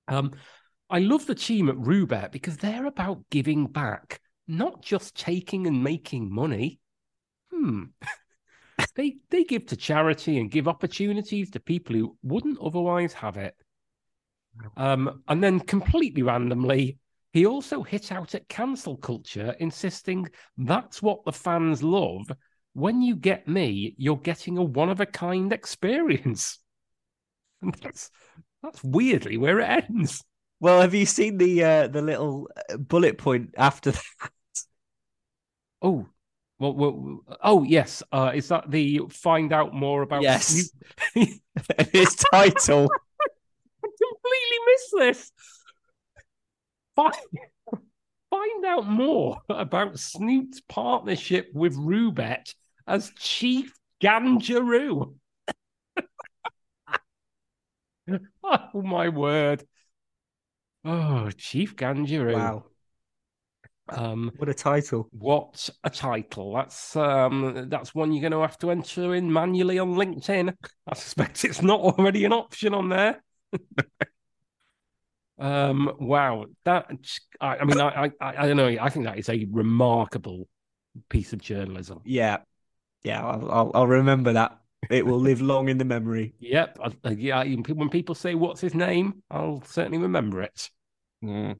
Um, 0.09 0.33
I 0.88 1.00
love 1.00 1.26
the 1.26 1.35
team 1.35 1.68
at 1.68 1.76
Roobet 1.76 2.33
because 2.33 2.56
they're 2.56 2.87
about 2.87 3.25
giving 3.30 3.66
back, 3.66 4.21
not 4.49 4.80
just 4.83 5.16
taking 5.16 5.66
and 5.66 5.85
making 5.85 6.33
money. 6.33 6.80
Hmm. 7.52 7.85
they 8.95 9.16
they 9.30 9.45
give 9.45 9.66
to 9.66 9.76
charity 9.76 10.38
and 10.38 10.50
give 10.50 10.68
opportunities 10.68 11.50
to 11.50 11.61
people 11.61 11.95
who 11.95 12.16
wouldn't 12.23 12.59
otherwise 12.61 13.12
have 13.12 13.37
it. 13.37 13.54
Um, 14.76 15.22
and 15.28 15.42
then 15.42 15.60
completely 15.60 16.22
randomly, 16.22 16.98
he 17.32 17.46
also 17.46 17.82
hit 17.82 18.12
out 18.12 18.34
at 18.34 18.48
cancel 18.48 18.96
culture, 18.96 19.54
insisting 19.58 20.28
that's 20.56 21.02
what 21.02 21.25
the 21.25 21.32
fans 21.32 21.82
love. 21.82 22.30
When 22.72 23.02
you 23.02 23.16
get 23.16 23.48
me, 23.48 23.94
you're 23.98 24.16
getting 24.16 24.58
a 24.58 24.62
one 24.62 24.88
of 24.88 25.00
a 25.00 25.06
kind 25.06 25.52
experience. 25.52 26.58
And 27.62 27.75
that's 27.75 28.10
that's 28.62 28.84
weirdly 28.84 29.38
where 29.38 29.60
it 29.60 29.84
ends. 29.88 30.22
Well, 30.60 30.82
have 30.82 30.94
you 30.94 31.06
seen 31.06 31.38
the 31.38 31.64
uh, 31.64 31.88
the 31.88 32.02
little 32.02 32.50
uh, 32.70 32.76
bullet 32.76 33.16
point 33.16 33.54
after 33.56 33.90
that? 33.92 34.02
Oh, 35.80 36.06
well, 36.58 36.75
well, 36.75 37.20
oh 37.42 37.62
yes, 37.64 38.02
uh, 38.12 38.32
is 38.34 38.48
that 38.48 38.70
the 38.70 39.02
find 39.10 39.52
out 39.52 39.75
more 39.75 40.02
about? 40.02 40.22
Yes, 40.22 40.70
his 41.92 42.14
title. 42.32 42.90
Missed 44.66 44.94
this. 44.99 45.32
Find, 46.96 47.14
find 48.30 48.64
out 48.64 48.87
more 48.87 49.38
about 49.49 49.99
Snoop's 49.99 50.61
partnership 50.68 51.50
with 51.54 51.76
Roobet 51.76 52.54
as 52.87 53.12
Chief 53.18 53.73
Ganjaroo. 54.02 55.14
oh 58.44 58.82
my 58.82 59.08
word! 59.08 59.64
Oh, 60.85 61.30
Chief 61.37 61.76
Ganjaroo. 61.76 62.35
Wow. 62.35 62.64
Um, 63.88 64.32
what 64.37 64.49
a 64.49 64.54
title! 64.54 65.08
What 65.12 65.68
a 65.85 65.90
title! 65.90 66.54
That's 66.54 66.96
um, 66.96 67.68
that's 67.68 67.94
one 67.94 68.12
you're 68.12 68.20
going 68.20 68.32
to 68.32 68.40
have 68.40 68.58
to 68.58 68.70
enter 68.70 69.14
in 69.14 69.32
manually 69.32 69.78
on 69.78 69.94
LinkedIn. 69.94 70.54
I 70.88 70.94
suspect 70.94 71.44
it's 71.44 71.62
not 71.62 71.80
already 71.80 72.25
an 72.25 72.32
option 72.32 72.75
on 72.75 72.88
there. 72.88 73.23
um, 75.38 75.92
wow, 75.98 76.46
that 76.64 76.90
I, 77.40 77.56
I 77.58 77.64
mean, 77.64 77.80
I, 77.80 78.04
I, 78.06 78.10
I 78.20 78.46
don't 78.46 78.56
know. 78.56 78.68
I 78.80 78.88
think 78.88 79.04
that 79.04 79.18
is 79.18 79.28
a 79.28 79.46
remarkable 79.50 80.48
piece 81.08 81.32
of 81.32 81.40
journalism. 81.40 82.00
Yeah, 82.04 82.38
yeah, 83.02 83.24
I'll, 83.24 83.50
I'll, 83.50 83.70
I'll 83.74 83.86
remember 83.86 84.32
that. 84.32 84.58
It 84.88 85.04
will 85.04 85.18
live 85.18 85.40
long 85.40 85.68
in 85.68 85.78
the 85.78 85.84
memory. 85.84 86.34
Yep. 86.40 86.78
I, 87.04 87.10
yeah. 87.10 87.44
When 87.44 87.90
people 87.90 88.14
say, 88.14 88.34
"What's 88.34 88.60
his 88.60 88.74
name?" 88.74 89.22
I'll 89.30 89.62
certainly 89.66 89.98
remember 89.98 90.42
it. 90.42 90.70
Mm. 91.24 91.56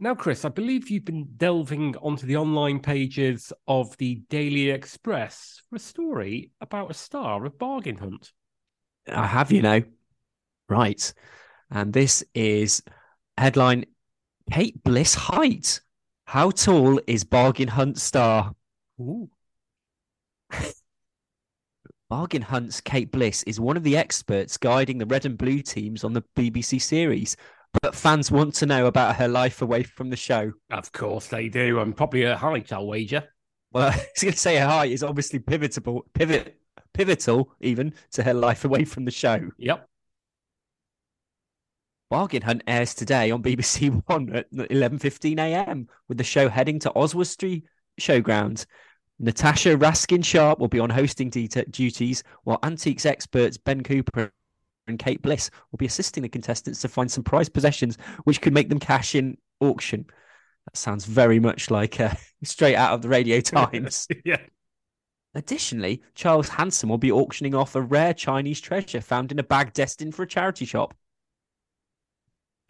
Now, 0.00 0.14
Chris, 0.14 0.44
I 0.44 0.50
believe 0.50 0.90
you've 0.90 1.04
been 1.04 1.28
delving 1.36 1.96
onto 1.96 2.26
the 2.26 2.36
online 2.36 2.80
pages 2.80 3.52
of 3.66 3.96
the 3.96 4.16
Daily 4.28 4.70
Express 4.70 5.62
for 5.70 5.76
a 5.76 5.78
story 5.78 6.50
about 6.60 6.90
a 6.90 6.94
star 6.94 7.46
of 7.46 7.58
Bargain 7.58 7.96
Hunt. 7.96 8.32
I 9.08 9.26
have, 9.26 9.52
you 9.52 9.62
know. 9.62 9.82
Right. 10.68 11.12
And 11.70 11.92
this 11.92 12.24
is 12.34 12.82
headline 13.36 13.84
Kate 14.50 14.82
Bliss 14.82 15.14
height. 15.14 15.80
How 16.26 16.50
tall 16.50 17.00
is 17.06 17.24
Bargain 17.24 17.68
Hunt 17.68 17.98
star? 17.98 18.54
Ooh. 19.00 19.28
Bargain 22.08 22.42
Hunt's 22.42 22.80
Kate 22.80 23.10
Bliss 23.10 23.42
is 23.44 23.58
one 23.58 23.76
of 23.76 23.82
the 23.82 23.96
experts 23.96 24.56
guiding 24.56 24.98
the 24.98 25.06
red 25.06 25.26
and 25.26 25.36
blue 25.36 25.62
teams 25.62 26.04
on 26.04 26.12
the 26.12 26.22
BBC 26.36 26.80
series 26.80 27.36
but 27.82 27.94
fans 27.94 28.30
want 28.30 28.54
to 28.54 28.66
know 28.66 28.86
about 28.86 29.16
her 29.16 29.28
life 29.28 29.62
away 29.62 29.82
from 29.82 30.10
the 30.10 30.16
show. 30.16 30.52
Of 30.70 30.92
course 30.92 31.26
they 31.26 31.48
do, 31.48 31.80
and 31.80 31.96
probably 31.96 32.22
her 32.22 32.36
height, 32.36 32.72
I'll 32.72 32.86
wager. 32.86 33.24
Well, 33.72 33.88
I 33.92 33.96
was 33.96 34.22
going 34.22 34.32
to 34.32 34.38
say 34.38 34.56
her 34.56 34.66
height 34.66 34.92
is 34.92 35.02
obviously 35.02 35.40
pivotal, 35.40 36.06
pivot, 36.14 36.56
pivotal 36.94 37.52
even 37.60 37.92
to 38.12 38.22
her 38.22 38.32
life 38.32 38.64
away 38.64 38.84
from 38.84 39.04
the 39.04 39.10
show. 39.10 39.50
Yep. 39.58 39.86
Bargain 42.10 42.42
Hunt 42.42 42.62
airs 42.66 42.94
today 42.94 43.30
on 43.30 43.42
BBC 43.42 44.02
One 44.06 44.32
at 44.34 44.50
11:15 44.52 45.38
a.m. 45.38 45.88
with 46.08 46.16
the 46.18 46.24
show 46.24 46.48
heading 46.48 46.78
to 46.80 46.92
Oswestry 46.94 47.64
Showgrounds. 48.00 48.66
Natasha 49.18 49.76
Raskin 49.76 50.24
Sharp 50.24 50.58
will 50.58 50.68
be 50.68 50.80
on 50.80 50.90
hosting 50.90 51.30
duties, 51.30 52.22
while 52.42 52.58
antiques 52.62 53.06
experts 53.06 53.56
Ben 53.56 53.82
Cooper 53.82 54.32
and 54.86 54.98
Kate 54.98 55.22
Bliss 55.22 55.50
will 55.70 55.76
be 55.76 55.86
assisting 55.86 56.22
the 56.22 56.28
contestants 56.28 56.80
to 56.80 56.88
find 56.88 57.10
some 57.10 57.24
prized 57.24 57.54
possessions 57.54 57.96
which 58.24 58.40
could 58.40 58.52
make 58.52 58.68
them 58.68 58.80
cash 58.80 59.14
in 59.14 59.36
auction. 59.60 60.04
That 60.66 60.76
sounds 60.76 61.04
very 61.04 61.38
much 61.38 61.70
like 61.70 62.00
uh, 62.00 62.14
straight 62.44 62.76
out 62.76 62.92
of 62.92 63.02
the 63.02 63.08
Radio 63.08 63.40
Times. 63.40 64.08
yeah. 64.24 64.38
Additionally, 65.34 66.00
Charles 66.14 66.48
Hanson 66.48 66.88
will 66.88 66.98
be 66.98 67.10
auctioning 67.10 67.54
off 67.54 67.74
a 67.74 67.82
rare 67.82 68.14
Chinese 68.14 68.60
treasure 68.60 69.00
found 69.00 69.32
in 69.32 69.38
a 69.38 69.42
bag 69.42 69.72
destined 69.72 70.14
for 70.14 70.22
a 70.22 70.28
charity 70.28 70.64
shop. 70.64 70.94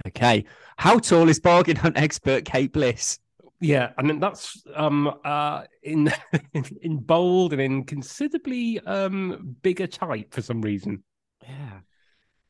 Okay. 0.06 0.44
How 0.76 0.98
tall 0.98 1.28
is 1.28 1.40
bargain 1.40 1.76
hunt 1.76 1.98
expert 1.98 2.44
Kate 2.44 2.72
Bliss? 2.72 3.18
Yeah, 3.60 3.92
and 3.96 4.08
then 4.08 4.20
that's 4.20 4.62
um 4.74 5.14
uh 5.24 5.64
in 5.82 6.12
in 6.82 6.98
bold 6.98 7.52
and 7.52 7.62
in 7.62 7.84
considerably 7.84 8.80
um 8.80 9.56
bigger 9.62 9.86
type 9.86 10.34
for 10.34 10.42
some 10.42 10.60
reason. 10.60 11.02
Yeah. 11.42 11.80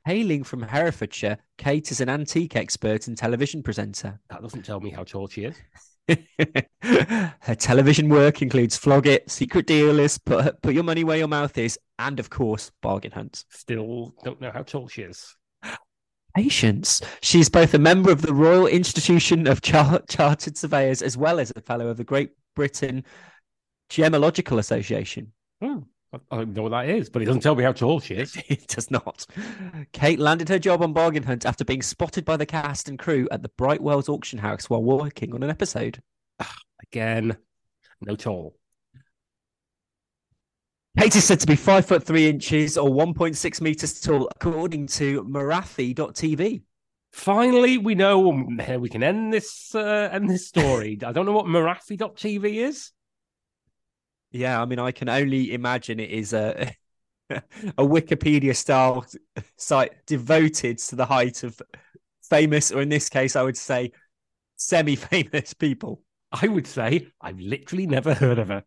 Hailing 0.04 0.44
from 0.44 0.62
Herefordshire, 0.62 1.38
Kate 1.56 1.90
is 1.90 2.00
an 2.00 2.10
antique 2.10 2.56
expert 2.56 3.08
and 3.08 3.16
television 3.16 3.62
presenter. 3.62 4.20
That 4.28 4.42
doesn't 4.42 4.64
tell 4.64 4.80
me 4.80 4.90
how 4.90 5.04
tall 5.04 5.28
she 5.28 5.44
is. 5.44 5.56
Her 6.82 7.54
television 7.54 8.10
work 8.10 8.42
includes 8.42 8.76
Flog 8.76 9.06
It, 9.06 9.30
Secret 9.30 9.66
Dealers, 9.66 10.18
Put, 10.18 10.60
Put 10.60 10.74
Your 10.74 10.84
Money 10.84 11.04
Where 11.04 11.16
Your 11.16 11.28
Mouth 11.28 11.56
Is, 11.56 11.78
and 11.98 12.20
of 12.20 12.28
course, 12.28 12.70
Bargain 12.82 13.12
Hunt. 13.12 13.44
Still 13.50 14.14
don't 14.22 14.42
know 14.42 14.50
how 14.50 14.62
tall 14.62 14.88
she 14.88 15.02
is. 15.02 15.34
Patience. 16.36 17.00
She's 17.22 17.48
both 17.48 17.72
a 17.72 17.78
member 17.78 18.10
of 18.10 18.20
the 18.20 18.34
Royal 18.34 18.66
Institution 18.66 19.46
of 19.46 19.62
Char- 19.62 20.02
Chartered 20.08 20.58
Surveyors 20.58 21.00
as 21.00 21.16
well 21.16 21.38
as 21.38 21.50
a 21.56 21.62
fellow 21.62 21.88
of 21.88 21.96
the 21.96 22.04
Great 22.04 22.32
Britain 22.54 23.04
Gemological 23.88 24.58
Association. 24.58 25.32
Oh, 25.62 25.84
I 26.30 26.36
don't 26.36 26.54
know 26.54 26.62
what 26.62 26.70
that 26.70 26.88
is, 26.88 27.10
but 27.10 27.22
it 27.22 27.24
doesn't 27.26 27.42
tell 27.42 27.54
me 27.54 27.64
how 27.64 27.72
tall 27.72 28.00
she 28.00 28.14
is. 28.14 28.36
It 28.48 28.68
does 28.68 28.90
not. 28.90 29.26
Kate 29.92 30.18
landed 30.18 30.48
her 30.48 30.58
job 30.58 30.82
on 30.82 30.92
Bargain 30.92 31.22
Hunt 31.22 31.46
after 31.46 31.64
being 31.64 31.82
spotted 31.82 32.24
by 32.24 32.36
the 32.36 32.46
cast 32.46 32.88
and 32.88 32.98
crew 32.98 33.28
at 33.30 33.42
the 33.42 33.48
Brightwells 33.50 34.08
auction 34.08 34.38
house 34.38 34.68
while 34.68 34.82
working 34.82 35.34
on 35.34 35.42
an 35.42 35.50
episode. 35.50 36.00
Again, 36.82 37.36
no 38.00 38.16
tall. 38.16 38.56
Kate 40.98 41.16
is 41.16 41.24
said 41.24 41.40
to 41.40 41.46
be 41.46 41.56
five 41.56 41.86
foot 41.86 42.04
three 42.04 42.28
inches 42.28 42.78
or 42.78 42.88
1.6 42.88 43.60
meters 43.60 44.00
tall, 44.00 44.28
according 44.34 44.86
to 44.86 45.24
Marathi.tv. 45.24 46.62
Finally, 47.12 47.78
we 47.78 47.94
know 47.94 48.30
um, 48.30 48.60
we 48.78 48.88
can 48.88 49.02
end 49.02 49.32
this 49.32 49.74
uh, 49.74 50.08
end 50.12 50.28
this 50.28 50.48
story. 50.48 50.98
I 51.04 51.12
don't 51.12 51.26
know 51.26 51.32
what 51.32 51.46
Marathi.tv 51.46 52.54
is. 52.54 52.92
Yeah, 54.34 54.60
I 54.60 54.64
mean, 54.64 54.80
I 54.80 54.90
can 54.90 55.08
only 55.08 55.52
imagine 55.52 56.00
it 56.00 56.10
is 56.10 56.32
a 56.32 56.74
a 57.30 57.42
Wikipedia 57.78 58.56
style 58.56 59.06
site 59.56 60.06
devoted 60.06 60.78
to 60.78 60.96
the 60.96 61.06
height 61.06 61.44
of 61.44 61.60
famous, 62.30 62.72
or 62.72 62.82
in 62.82 62.88
this 62.90 63.08
case, 63.08 63.36
I 63.36 63.42
would 63.42 63.56
say 63.56 63.92
semi 64.56 64.96
famous 64.96 65.54
people. 65.54 66.02
I 66.32 66.48
would 66.48 66.66
say 66.66 67.08
I've 67.20 67.40
literally 67.40 67.86
never 67.86 68.14
heard 68.14 68.38
of 68.40 68.48
her. 68.48 68.64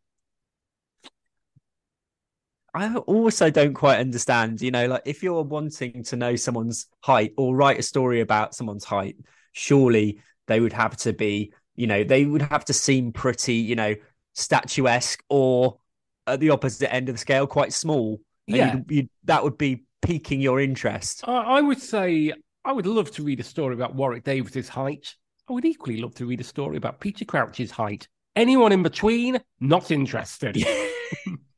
I 2.73 2.95
also 2.95 3.49
don't 3.49 3.73
quite 3.73 3.99
understand, 3.99 4.61
you 4.61 4.71
know, 4.71 4.85
like 4.87 5.01
if 5.05 5.23
you're 5.23 5.41
wanting 5.43 6.03
to 6.03 6.15
know 6.15 6.35
someone's 6.35 6.87
height 7.01 7.33
or 7.37 7.55
write 7.55 7.79
a 7.79 7.83
story 7.83 8.21
about 8.21 8.53
someone's 8.53 8.83
height, 8.83 9.15
surely 9.53 10.19
they 10.47 10.59
would 10.59 10.73
have 10.73 10.95
to 10.97 11.13
be, 11.13 11.53
you 11.75 11.87
know, 11.87 12.03
they 12.03 12.25
would 12.25 12.41
have 12.43 12.65
to 12.65 12.73
seem 12.73 13.11
pretty, 13.11 13.55
you 13.55 13.75
know, 13.75 13.95
statuesque 14.37 15.23
or 15.29 15.79
at 16.27 16.39
the 16.39 16.49
opposite 16.51 16.93
end 16.93 17.09
of 17.09 17.15
the 17.15 17.19
scale, 17.19 17.47
quite 17.47 17.73
small. 17.73 18.19
And 18.47 18.55
Yeah. 18.57 18.73
you'd- 18.75 18.95
you'd- 18.95 19.09
that 19.25 19.43
would 19.43 19.57
be 19.57 19.83
piquing 20.01 20.39
your 20.41 20.59
interest. 20.61 21.27
I 21.27 21.57
I 21.57 21.61
would 21.61 21.81
say 21.81 22.33
I 22.63 22.71
would 22.71 22.85
love 22.85 23.09
to 23.11 23.23
read 23.23 23.39
a 23.39 23.43
story 23.43 23.73
about 23.73 23.95
Warwick 23.95 24.23
Davis's 24.23 24.69
height. 24.69 25.15
I 25.49 25.53
would 25.53 25.65
equally 25.65 25.97
love 26.01 26.13
to 26.15 26.25
read 26.25 26.41
a 26.41 26.43
story 26.43 26.75
about 26.77 26.99
Peter 26.99 27.23
Crouch's 27.25 27.71
height. 27.71 28.07
Anyone 28.35 28.71
in 28.73 28.83
between, 28.83 29.39
not 29.59 29.91
interested. 29.91 30.55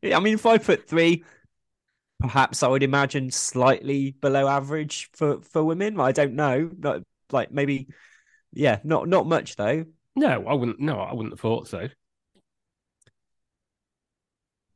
Yeah, 0.02 0.16
I 0.16 0.22
mean, 0.22 0.38
five 0.38 0.64
foot 0.64 0.88
three, 0.88 1.26
perhaps 2.20 2.64
I 2.64 2.68
would 2.70 2.84
imagine 2.84 3.32
slightly 3.32 4.12
below 4.12 4.48
average 4.48 5.10
for 5.14 5.42
for 5.42 5.64
women. 5.64 6.00
I 6.00 6.12
don't 6.14 6.36
know, 6.36 6.72
like 7.32 7.52
maybe, 7.52 7.88
yeah, 8.54 8.80
not 8.86 9.10
not 9.10 9.28
much 9.28 9.56
though. 9.58 9.86
No, 10.16 10.46
I 10.48 10.54
wouldn't. 10.54 10.80
No, 10.80 11.00
I 11.00 11.14
wouldn't 11.14 11.34
have 11.34 11.40
thought 11.42 11.68
so. 11.68 11.90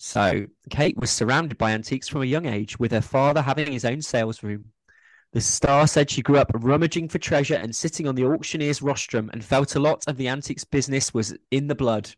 So 0.06 0.48
Kate 0.70 0.98
was 0.98 1.12
surrounded 1.12 1.58
by 1.58 1.72
antiques 1.72 2.10
from 2.10 2.24
a 2.24 2.26
young 2.26 2.46
age, 2.46 2.78
with 2.78 2.92
her 2.92 3.00
father 3.00 3.42
having 3.42 3.72
his 3.72 3.86
own 3.86 4.02
sales 4.02 4.44
room. 4.44 4.66
The 5.32 5.40
star 5.40 5.88
said 5.88 6.12
she 6.12 6.22
grew 6.22 6.38
up 6.38 6.52
rummaging 6.54 7.08
for 7.08 7.20
treasure 7.20 7.56
and 7.56 7.74
sitting 7.74 8.06
on 8.06 8.16
the 8.16 8.26
auctioneer's 8.26 8.82
rostrum 8.82 9.30
and 9.32 9.42
felt 9.42 9.76
a 9.76 9.80
lot 9.80 10.04
of 10.06 10.18
the 10.18 10.28
antiques 10.28 10.66
business 10.66 11.14
was 11.14 11.34
in 11.52 11.68
the 11.68 11.74
blood. 11.74 12.12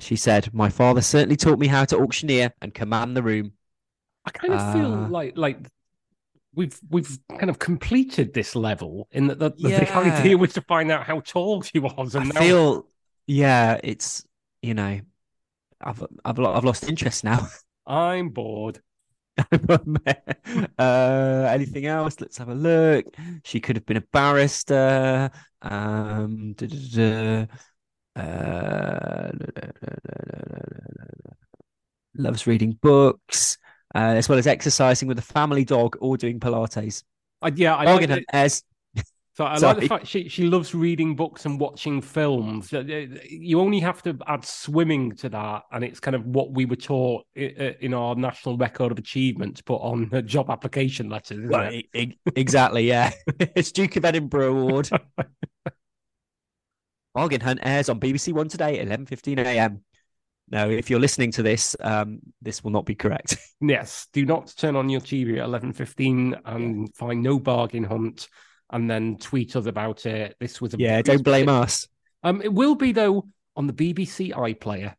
She 0.00 0.16
said, 0.16 0.54
My 0.54 0.70
father 0.70 1.02
certainly 1.02 1.36
taught 1.36 1.58
me 1.58 1.66
how 1.66 1.84
to 1.84 1.98
auctioneer 1.98 2.54
and 2.62 2.72
command 2.72 3.14
the 3.18 3.22
room. 3.22 3.52
I 4.24 4.30
kind 4.30 4.54
of 4.54 4.72
feel 4.72 4.94
Uh, 4.94 5.08
like 5.08 5.36
like 5.36 5.58
we've 6.54 6.80
we've 6.88 7.18
kind 7.38 7.50
of 7.50 7.58
completed 7.58 8.32
this 8.32 8.56
level 8.56 9.08
in 9.12 9.26
that 9.26 9.38
the, 9.38 9.50
the, 9.50 9.68
the 9.68 9.94
idea 9.94 10.38
was 10.38 10.54
to 10.54 10.62
find 10.62 10.90
out 10.90 11.04
how 11.04 11.20
tall 11.20 11.60
she 11.60 11.78
was, 11.80 12.16
I 12.16 12.22
and 12.22 12.32
now 12.34 12.40
feel, 12.40 12.86
yeah, 13.26 13.78
it's, 13.84 14.24
you 14.62 14.74
know, 14.74 15.00
I've, 15.80 16.02
I've, 16.24 16.38
I've 16.38 16.64
lost 16.64 16.88
interest 16.88 17.24
now. 17.24 17.48
I'm 17.86 18.30
bored. 18.30 18.80
uh, 19.52 21.48
anything 21.50 21.86
else? 21.86 22.20
Let's 22.20 22.38
have 22.38 22.48
a 22.50 22.54
look. 22.54 23.06
She 23.44 23.60
could 23.60 23.76
have 23.76 23.86
been 23.86 23.96
a 23.96 24.04
barrister. 24.12 25.30
Um, 25.62 26.52
duh, 26.56 26.66
duh, 26.66 26.76
duh, 26.94 27.46
duh. 28.16 28.20
Uh, 28.20 29.30
loves 32.16 32.46
reading 32.46 32.78
books, 32.82 33.56
uh, 33.94 33.98
as 34.16 34.28
well 34.28 34.38
as 34.38 34.46
exercising 34.46 35.08
with 35.08 35.18
a 35.18 35.22
family 35.22 35.64
dog 35.64 35.96
or 36.00 36.16
doing 36.16 36.40
Pilates. 36.40 37.02
I, 37.42 37.48
yeah, 37.54 37.74
I 37.74 37.84
like 37.84 37.86
Bargain 37.86 38.08
that- 38.10 38.14
Hunt 38.16 38.26
as 38.32 38.62
So 39.40 39.46
I 39.46 39.56
like 39.56 39.80
the 39.80 39.88
fact 39.88 40.06
she 40.06 40.28
she 40.28 40.44
loves 40.44 40.74
reading 40.74 41.16
books 41.16 41.46
and 41.46 41.58
watching 41.58 42.02
films. 42.02 42.70
You 42.72 43.58
only 43.58 43.80
have 43.80 44.02
to 44.02 44.18
add 44.26 44.44
swimming 44.44 45.16
to 45.16 45.30
that, 45.30 45.62
and 45.72 45.82
it's 45.82 45.98
kind 45.98 46.14
of 46.14 46.26
what 46.26 46.52
we 46.52 46.66
were 46.66 46.76
taught 46.76 47.24
in 47.34 47.94
our 47.94 48.14
national 48.14 48.58
record 48.58 48.92
of 48.92 48.98
achievement 48.98 49.56
to 49.56 49.64
put 49.64 49.76
on 49.76 50.10
job 50.26 50.50
application 50.50 51.08
letters. 51.08 51.38
Isn't 51.38 51.48
Well, 51.48 51.70
it? 51.94 52.18
exactly, 52.36 52.86
yeah. 52.86 53.12
it's 53.56 53.72
Duke 53.72 53.96
of 53.96 54.04
Edinburgh 54.04 54.58
Award. 54.58 54.90
Bargain 57.14 57.40
Hunt 57.40 57.60
airs 57.62 57.88
on 57.88 57.98
BBC 57.98 58.34
One 58.34 58.48
today 58.48 58.78
at 58.78 58.88
11.15 58.88 59.38
a.m. 59.38 59.80
Now, 60.50 60.68
if 60.68 60.90
you're 60.90 61.00
listening 61.00 61.32
to 61.32 61.42
this, 61.42 61.74
um, 61.80 62.18
this 62.42 62.62
will 62.62 62.72
not 62.72 62.84
be 62.84 62.94
correct. 62.94 63.38
Yes. 63.62 64.06
Do 64.12 64.26
not 64.26 64.52
turn 64.56 64.76
on 64.76 64.90
your 64.90 65.00
TV 65.00 65.38
at 65.38 65.44
eleven 65.44 65.72
fifteen 65.72 66.36
and 66.44 66.94
find 66.94 67.22
no 67.22 67.38
bargain 67.38 67.84
hunt, 67.84 68.28
and 68.72 68.90
then 68.90 69.16
tweet 69.16 69.56
us 69.56 69.66
about 69.66 70.06
it. 70.06 70.36
This 70.40 70.60
was 70.60 70.74
a 70.74 70.78
yeah, 70.78 71.02
don't 71.02 71.22
blame 71.22 71.48
us. 71.48 71.88
Um, 72.22 72.42
it 72.42 72.52
will 72.52 72.74
be 72.74 72.92
though 72.92 73.26
on 73.56 73.66
the 73.66 73.72
BBC 73.72 74.32
iPlayer. 74.32 74.94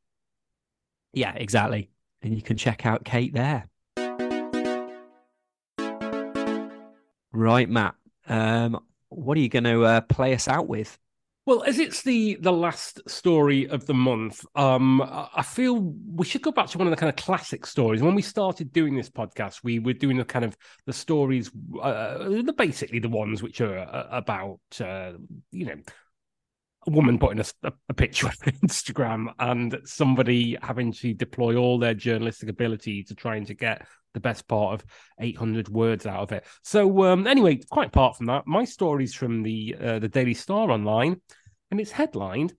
Yeah, 1.14 1.34
exactly. 1.36 1.90
And 2.22 2.36
you 2.36 2.42
can 2.42 2.58
check 2.58 2.86
out 2.86 3.04
Kate 3.04 3.34
there. 3.34 3.68
Right, 7.34 7.70
Matt. 7.70 7.96
Um, 8.28 8.80
what 9.10 9.38
are 9.38 9.42
you 9.42 9.50
going 9.50 9.64
to 9.64 9.84
uh, 9.84 10.02
play 10.02 10.34
us 10.34 10.48
out 10.48 10.68
with? 10.68 10.98
Well, 11.48 11.64
as 11.64 11.80
it's 11.80 12.04
the 12.04 12.38
the 12.40 12.52
last 12.52 13.02
story 13.10 13.68
of 13.68 13.88
the 13.88 13.96
month, 13.96 14.46
um, 14.56 15.02
I 15.02 15.42
feel 15.42 15.80
we 15.80 16.24
should 16.24 16.44
go 16.44 16.52
back 16.52 16.68
to 16.68 16.78
one 16.78 16.86
of 16.86 16.92
the 16.92 16.98
kind 16.98 17.10
of 17.10 17.16
classic 17.16 17.66
stories. 17.66 18.04
When 18.04 18.14
we 18.14 18.22
started 18.22 18.72
doing 18.72 18.96
this 18.96 19.10
podcast, 19.10 19.64
we 19.64 19.80
were 19.80 19.94
doing 19.94 20.18
the 20.18 20.26
kind 20.26 20.46
of 20.46 20.56
the 20.86 20.94
stories, 20.94 21.50
uh, 21.82 22.30
the 22.30 22.54
basically 22.56 23.00
the 23.00 23.10
ones 23.10 23.42
which 23.42 23.60
are 23.60 23.80
uh, 23.80 24.08
about, 24.12 24.60
uh, 24.80 25.14
you 25.52 25.66
know, 25.66 25.78
a 26.86 26.92
woman 26.92 27.18
putting 27.18 27.44
a, 27.64 27.72
a 27.90 27.94
picture 27.94 28.28
on 28.46 28.52
Instagram 28.64 29.34
and 29.40 29.80
somebody 29.84 30.58
having 30.62 30.92
to 30.94 31.14
deploy 31.16 31.56
all 31.56 31.80
their 31.80 31.96
journalistic 31.96 32.50
ability 32.50 33.04
to 33.06 33.16
trying 33.16 33.46
to 33.46 33.56
get 33.56 33.88
the 34.14 34.20
best 34.20 34.48
part 34.48 34.74
of 34.74 34.86
800 35.20 35.70
words 35.70 36.06
out 36.06 36.22
of 36.22 36.32
it. 36.32 36.46
So 36.64 37.04
um, 37.06 37.28
anyway, 37.28 37.62
quite 37.70 37.88
apart 37.88 38.18
from 38.18 38.28
that, 38.28 38.48
my 38.48 38.66
story's 38.66 39.14
from 39.14 39.44
the 39.44 39.76
uh, 39.80 40.00
the 40.00 40.10
Daily 40.10 40.34
Star 40.34 40.72
online, 40.72 41.22
and 41.70 41.80
it's 41.80 41.92
headlined 41.92 42.54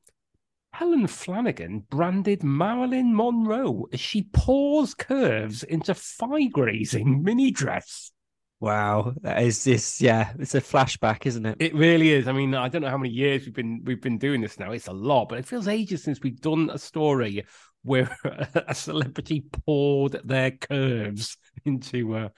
Helen 0.72 1.06
Flanagan 1.06 1.84
branded 1.90 2.42
Marilyn 2.42 3.14
Monroe 3.14 3.86
as 3.92 4.00
she 4.00 4.28
pours 4.32 4.94
curves 4.94 5.62
into 5.62 5.92
thigh 5.92 6.46
grazing 6.46 7.22
mini 7.22 7.50
dress. 7.50 8.10
Wow, 8.58 9.12
that 9.22 9.42
is 9.42 9.64
this. 9.64 10.00
Yeah, 10.00 10.32
it's 10.38 10.54
a 10.54 10.60
flashback, 10.60 11.26
isn't 11.26 11.44
it? 11.44 11.56
It 11.58 11.74
really 11.74 12.12
is. 12.12 12.26
I 12.26 12.32
mean, 12.32 12.54
I 12.54 12.68
don't 12.68 12.80
know 12.82 12.88
how 12.88 12.96
many 12.96 13.12
years 13.12 13.44
we've 13.44 13.54
been 13.54 13.82
we've 13.84 14.00
been 14.00 14.18
doing 14.18 14.40
this 14.40 14.58
now. 14.58 14.70
It's 14.70 14.86
a 14.86 14.92
lot, 14.92 15.28
but 15.28 15.38
it 15.38 15.46
feels 15.46 15.68
ages 15.68 16.04
since 16.04 16.20
we've 16.22 16.40
done 16.40 16.70
a 16.72 16.78
story 16.78 17.44
where 17.82 18.16
a 18.68 18.74
celebrity 18.74 19.44
poured 19.66 20.20
their 20.24 20.50
curves 20.52 21.36
into 21.64 22.14
uh, 22.16 22.28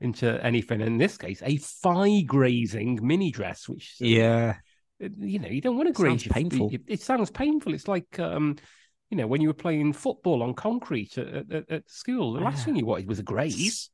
into 0.00 0.44
anything. 0.44 0.80
In 0.80 0.98
this 0.98 1.16
case, 1.16 1.42
a 1.44 1.56
thigh 1.56 2.22
grazing 2.22 2.98
mini 3.02 3.30
dress, 3.30 3.68
which 3.68 3.94
yeah, 4.00 4.56
you 4.98 5.38
know 5.38 5.48
you 5.48 5.60
don't 5.60 5.76
want 5.76 5.94
to 5.94 6.02
Sounds 6.02 6.22
graze. 6.22 6.26
your- 6.26 6.34
painful. 6.34 6.70
It, 6.72 6.82
it 6.88 7.00
sounds 7.00 7.30
painful. 7.30 7.74
It's 7.74 7.88
like 7.88 8.18
um, 8.18 8.56
you 9.10 9.16
know 9.16 9.26
when 9.26 9.40
you 9.40 9.48
were 9.48 9.54
playing 9.54 9.92
football 9.92 10.42
on 10.42 10.54
concrete 10.54 11.18
at, 11.18 11.52
at, 11.52 11.70
at 11.70 11.90
school. 11.90 12.32
The 12.34 12.40
last 12.40 12.58
Yeah. 12.60 12.64
thing 12.66 12.76
you 12.76 12.86
wanted 12.86 13.08
was 13.08 13.18
a 13.18 13.22
graze. 13.24 13.90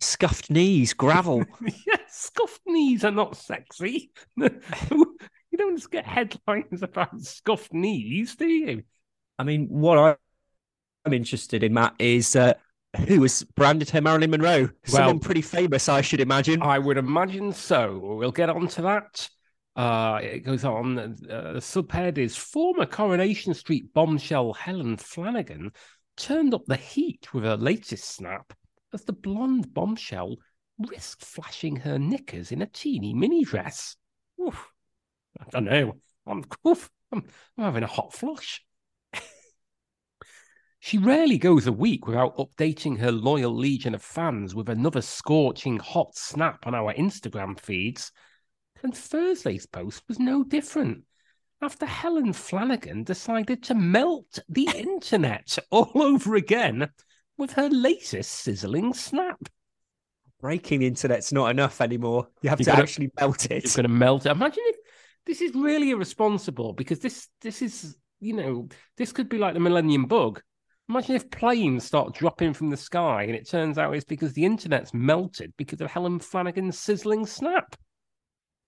scuffed 0.00 0.50
knees, 0.50 0.94
gravel. 0.94 1.44
yes, 1.86 2.00
scuffed 2.08 2.62
knees 2.66 3.04
are 3.04 3.10
not 3.10 3.36
sexy. 3.36 4.10
you 4.36 5.58
don't 5.58 5.76
just 5.76 5.90
get 5.90 6.06
headlines 6.06 6.82
about 6.82 7.20
scuffed 7.20 7.72
knees, 7.74 8.36
do 8.36 8.46
you? 8.46 8.82
I 9.38 9.44
mean, 9.44 9.66
what 9.68 9.98
I, 9.98 10.16
I'm 11.04 11.12
interested 11.12 11.62
in, 11.62 11.72
Matt, 11.72 11.94
is 11.98 12.36
uh, 12.36 12.54
who 13.06 13.22
has 13.22 13.42
branded 13.42 13.90
her 13.90 14.00
Marilyn 14.00 14.30
Monroe? 14.30 14.68
Someone 14.84 15.18
pretty 15.20 15.42
famous, 15.42 15.88
I 15.88 16.00
should 16.00 16.20
imagine. 16.20 16.62
I 16.62 16.78
would 16.78 16.98
imagine 16.98 17.52
so. 17.52 17.98
We'll 18.02 18.32
get 18.32 18.50
on 18.50 18.68
to 18.68 18.82
that. 18.82 19.28
Uh, 19.76 20.20
it 20.22 20.40
goes 20.40 20.64
on. 20.64 20.98
Uh, 20.98 21.06
the 21.54 21.60
subhead 21.60 22.18
is 22.18 22.36
former 22.36 22.86
Coronation 22.86 23.54
Street 23.54 23.92
bombshell 23.94 24.52
Helen 24.52 24.96
Flanagan 24.96 25.72
turned 26.16 26.52
up 26.52 26.64
the 26.66 26.76
heat 26.76 27.32
with 27.32 27.44
her 27.44 27.56
latest 27.56 28.04
snap 28.04 28.52
as 28.92 29.04
the 29.04 29.12
blonde 29.12 29.72
bombshell 29.72 30.36
risked 30.78 31.24
flashing 31.24 31.76
her 31.76 31.98
knickers 31.98 32.52
in 32.52 32.62
a 32.62 32.66
teeny 32.66 33.14
mini 33.14 33.44
dress. 33.44 33.96
Oof. 34.40 34.68
I 35.38 35.44
don't 35.50 35.64
know. 35.64 35.96
I'm, 36.26 36.44
oof, 36.66 36.90
I'm, 37.12 37.24
I'm 37.56 37.64
having 37.64 37.84
a 37.84 37.86
hot 37.86 38.12
flush. 38.12 38.62
She 40.82 40.96
rarely 40.96 41.36
goes 41.36 41.66
a 41.66 41.72
week 41.72 42.06
without 42.06 42.36
updating 42.38 42.98
her 42.98 43.12
loyal 43.12 43.54
legion 43.54 43.94
of 43.94 44.02
fans 44.02 44.54
with 44.54 44.68
another 44.70 45.02
scorching 45.02 45.78
hot 45.78 46.16
snap 46.16 46.66
on 46.66 46.74
our 46.74 46.94
Instagram 46.94 47.60
feeds. 47.60 48.10
And 48.82 48.96
Thursday's 48.96 49.66
post 49.66 50.02
was 50.08 50.18
no 50.18 50.42
different. 50.42 51.04
After 51.60 51.84
Helen 51.84 52.32
Flanagan 52.32 53.04
decided 53.04 53.62
to 53.64 53.74
melt 53.74 54.38
the 54.48 54.68
internet 54.74 55.58
all 55.70 55.92
over 55.94 56.34
again 56.34 56.88
with 57.36 57.52
her 57.52 57.68
latest 57.68 58.30
sizzling 58.32 58.94
snap. 58.94 59.38
Breaking 60.40 60.80
the 60.80 60.86
internet's 60.86 61.30
not 61.32 61.50
enough 61.50 61.82
anymore. 61.82 62.28
You 62.40 62.48
have 62.48 62.58
You 62.60 62.64
to 62.64 62.70
gotta- 62.70 62.82
actually 62.82 63.10
melt 63.20 63.44
it. 63.44 63.64
It's 63.64 63.76
going 63.76 63.84
to 63.84 63.90
melt 63.92 64.24
it. 64.24 64.30
Imagine 64.32 64.62
if 64.66 64.76
this 65.26 65.42
is 65.42 65.54
really 65.54 65.90
irresponsible 65.90 66.72
because 66.72 67.00
this 67.00 67.28
this 67.42 67.60
is 67.60 67.98
you 68.20 68.32
know 68.32 68.68
this 68.96 69.12
could 69.12 69.28
be 69.28 69.36
like 69.36 69.52
the 69.52 69.60
Millennium 69.60 70.06
Bug. 70.06 70.40
Imagine 70.90 71.14
if 71.14 71.30
planes 71.30 71.84
start 71.84 72.14
dropping 72.14 72.52
from 72.52 72.68
the 72.68 72.76
sky 72.76 73.22
and 73.22 73.36
it 73.36 73.48
turns 73.48 73.78
out 73.78 73.94
it's 73.94 74.04
because 74.04 74.32
the 74.32 74.44
internet's 74.44 74.92
melted 74.92 75.52
because 75.56 75.80
of 75.80 75.88
Helen 75.88 76.18
Flanagan's 76.18 76.80
sizzling 76.80 77.26
snap. 77.26 77.76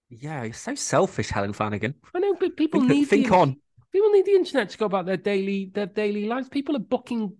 Yeah, 0.08 0.44
you're 0.44 0.52
so 0.52 0.76
selfish, 0.76 1.30
Helen 1.30 1.52
Flanagan. 1.52 1.96
I 2.14 2.20
know, 2.20 2.36
but 2.38 2.56
people 2.56 2.78
Think, 2.82 2.92
need 2.92 3.04
think 3.06 3.26
the, 3.26 3.34
on. 3.34 3.56
People 3.90 4.10
need 4.10 4.24
the 4.24 4.36
internet 4.36 4.70
to 4.70 4.78
go 4.78 4.86
about 4.86 5.04
their 5.04 5.16
daily 5.16 5.72
their 5.74 5.86
daily 5.86 6.26
lives. 6.26 6.48
People 6.48 6.76
are 6.76 6.78
booking 6.78 7.32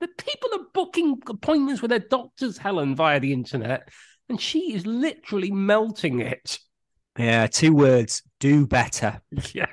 the 0.00 0.08
people 0.08 0.50
are 0.54 0.66
booking 0.74 1.22
appointments 1.28 1.80
with 1.80 1.90
their 1.90 2.00
doctors, 2.00 2.58
Helen, 2.58 2.96
via 2.96 3.20
the 3.20 3.32
internet, 3.32 3.88
and 4.28 4.40
she 4.40 4.74
is 4.74 4.84
literally 4.84 5.52
melting 5.52 6.18
it. 6.20 6.58
Yeah, 7.16 7.46
two 7.46 7.72
words. 7.72 8.24
Do 8.40 8.66
better. 8.66 9.20
Yeah. 9.52 9.66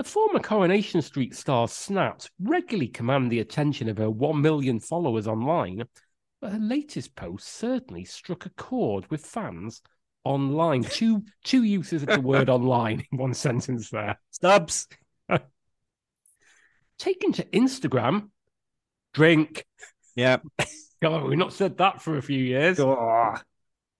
The 0.00 0.04
former 0.04 0.40
Coronation 0.40 1.02
Street 1.02 1.36
star's 1.36 1.72
snaps 1.72 2.30
regularly 2.42 2.88
command 2.88 3.30
the 3.30 3.40
attention 3.40 3.86
of 3.86 3.98
her 3.98 4.08
1 4.08 4.40
million 4.40 4.80
followers 4.80 5.28
online, 5.28 5.84
but 6.40 6.52
her 6.52 6.58
latest 6.58 7.14
post 7.14 7.46
certainly 7.46 8.06
struck 8.06 8.46
a 8.46 8.50
chord 8.50 9.10
with 9.10 9.26
fans 9.26 9.82
online. 10.24 10.84
Two 10.84 11.22
two 11.44 11.64
uses 11.64 12.02
of 12.02 12.08
the 12.08 12.20
word 12.22 12.48
online 12.48 13.04
in 13.12 13.18
one 13.18 13.34
sentence 13.34 13.90
there. 13.90 14.18
Stubbs. 14.30 14.88
Taken 16.98 17.32
to 17.32 17.44
Instagram, 17.50 18.30
drink. 19.12 19.66
Yeah. 20.16 20.38
God, 21.02 21.24
we've 21.24 21.36
not 21.36 21.52
said 21.52 21.76
that 21.76 22.00
for 22.00 22.16
a 22.16 22.22
few 22.22 22.42
years. 22.42 22.80
Uh, 22.80 23.36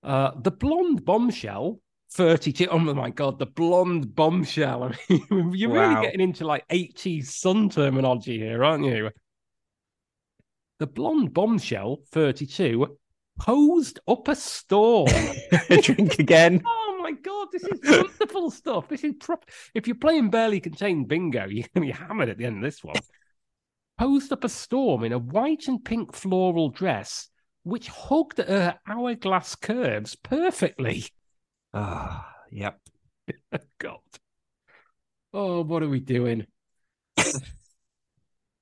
the 0.03 0.51
blonde 0.51 1.05
bombshell, 1.05 1.79
32. 2.13 2.67
Oh 2.69 2.79
my 2.79 3.11
God, 3.11 3.39
the 3.39 3.47
blonde 3.47 4.15
bombshell. 4.15 4.85
I 5.11 5.15
mean, 5.31 5.53
you're 5.55 5.71
Wow. 5.71 5.77
really 5.81 5.95
getting 6.07 6.21
into 6.21 6.47
like 6.47 6.67
80s 6.69 7.27
sun 7.27 7.69
terminology 7.71 8.39
here, 8.39 8.65
aren't 8.65 8.85
you? 8.85 9.11
The 10.79 10.87
blonde 10.87 11.35
bombshell, 11.35 11.99
32, 12.11 12.97
posed 13.39 14.01
up 14.09 14.29
a 14.29 14.35
storm. 14.35 15.09
drink 15.83 16.19
again. 16.19 16.63
oh 16.67 17.01
my 17.03 17.13
God, 17.13 17.49
this 17.53 17.63
is 17.67 17.79
wonderful 17.85 18.51
stuff. 18.51 18.89
This 18.89 19.05
is 19.05 19.15
prop. 19.21 19.45
If 19.75 19.87
you're 19.87 19.97
playing 19.97 20.31
barely 20.31 20.61
contained 20.61 21.09
bingo, 21.09 21.47
you're 21.47 21.67
going 21.75 21.89
to 21.89 21.93
be 21.93 21.99
hammered 22.07 22.29
at 22.31 22.39
the 22.39 22.47
end 22.47 22.57
of 22.57 22.63
this 22.63 22.83
one. 22.83 22.97
posed 23.99 24.33
up 24.33 24.45
a 24.45 24.49
storm 24.49 25.05
in 25.05 25.13
a 25.13 25.19
white 25.19 25.69
and 25.69 25.85
pink 25.85 26.15
floral 26.15 26.71
dress, 26.71 27.29
which 27.63 27.89
hugged 27.89 28.39
her 28.39 28.79
hourglass 28.87 29.55
curves 29.55 30.17
perfectly. 30.17 31.05
Ah, 31.73 32.33
yep. 32.51 32.81
God. 33.79 33.99
Oh, 35.33 35.63
what 35.63 35.83
are 35.83 35.89
we 35.89 36.01
doing? 36.01 36.47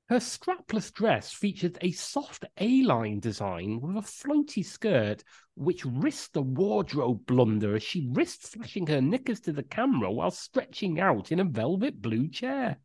Her 0.08 0.20
strapless 0.20 0.92
dress 0.92 1.32
featured 1.32 1.76
a 1.82 1.90
soft 1.92 2.46
A-line 2.58 3.20
design 3.20 3.80
with 3.80 3.96
a 3.96 4.00
floaty 4.00 4.64
skirt, 4.64 5.22
which 5.54 5.84
risked 5.84 6.36
a 6.36 6.40
wardrobe 6.40 7.26
blunder 7.26 7.76
as 7.76 7.82
she 7.82 8.08
risked 8.12 8.46
flashing 8.48 8.86
her 8.86 9.02
knickers 9.02 9.40
to 9.40 9.52
the 9.52 9.62
camera 9.62 10.10
while 10.10 10.30
stretching 10.30 10.98
out 10.98 11.30
in 11.30 11.40
a 11.40 11.44
velvet 11.44 12.00
blue 12.00 12.28
chair. 12.28 12.78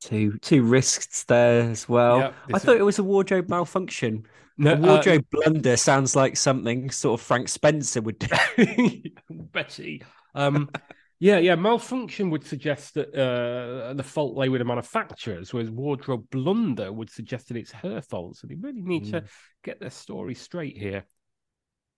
Two 0.00 0.38
two 0.38 0.62
risks 0.62 1.24
there 1.24 1.62
as 1.70 1.88
well. 1.88 2.18
Yep, 2.18 2.34
I 2.54 2.58
thought 2.58 2.74
is- 2.74 2.80
it 2.80 2.84
was 2.84 2.98
a 2.98 3.04
wardrobe 3.04 3.48
malfunction. 3.48 4.24
No, 4.58 4.72
a 4.72 4.76
wardrobe 4.76 5.24
blunder 5.30 5.76
sounds 5.76 6.16
like 6.16 6.36
something 6.36 6.90
sort 6.90 7.20
of 7.20 7.24
Frank 7.24 7.48
Spencer 7.48 8.02
would 8.02 8.18
do. 8.18 9.02
Betty. 9.30 10.02
Um, 10.34 10.68
yeah, 11.20 11.38
yeah. 11.38 11.54
Malfunction 11.54 12.28
would 12.30 12.44
suggest 12.44 12.94
that 12.94 13.14
uh, 13.14 13.94
the 13.94 14.02
fault 14.02 14.36
lay 14.36 14.48
with 14.48 14.60
the 14.60 14.64
manufacturers, 14.64 15.54
whereas 15.54 15.70
wardrobe 15.70 16.26
blunder 16.30 16.92
would 16.92 17.08
suggest 17.08 17.48
that 17.48 17.56
it's 17.56 17.70
her 17.70 18.00
fault. 18.02 18.36
So 18.36 18.48
they 18.48 18.56
really 18.56 18.82
need 18.82 19.10
to 19.12 19.22
get 19.62 19.78
their 19.78 19.90
story 19.90 20.34
straight 20.34 20.76
here. 20.76 21.04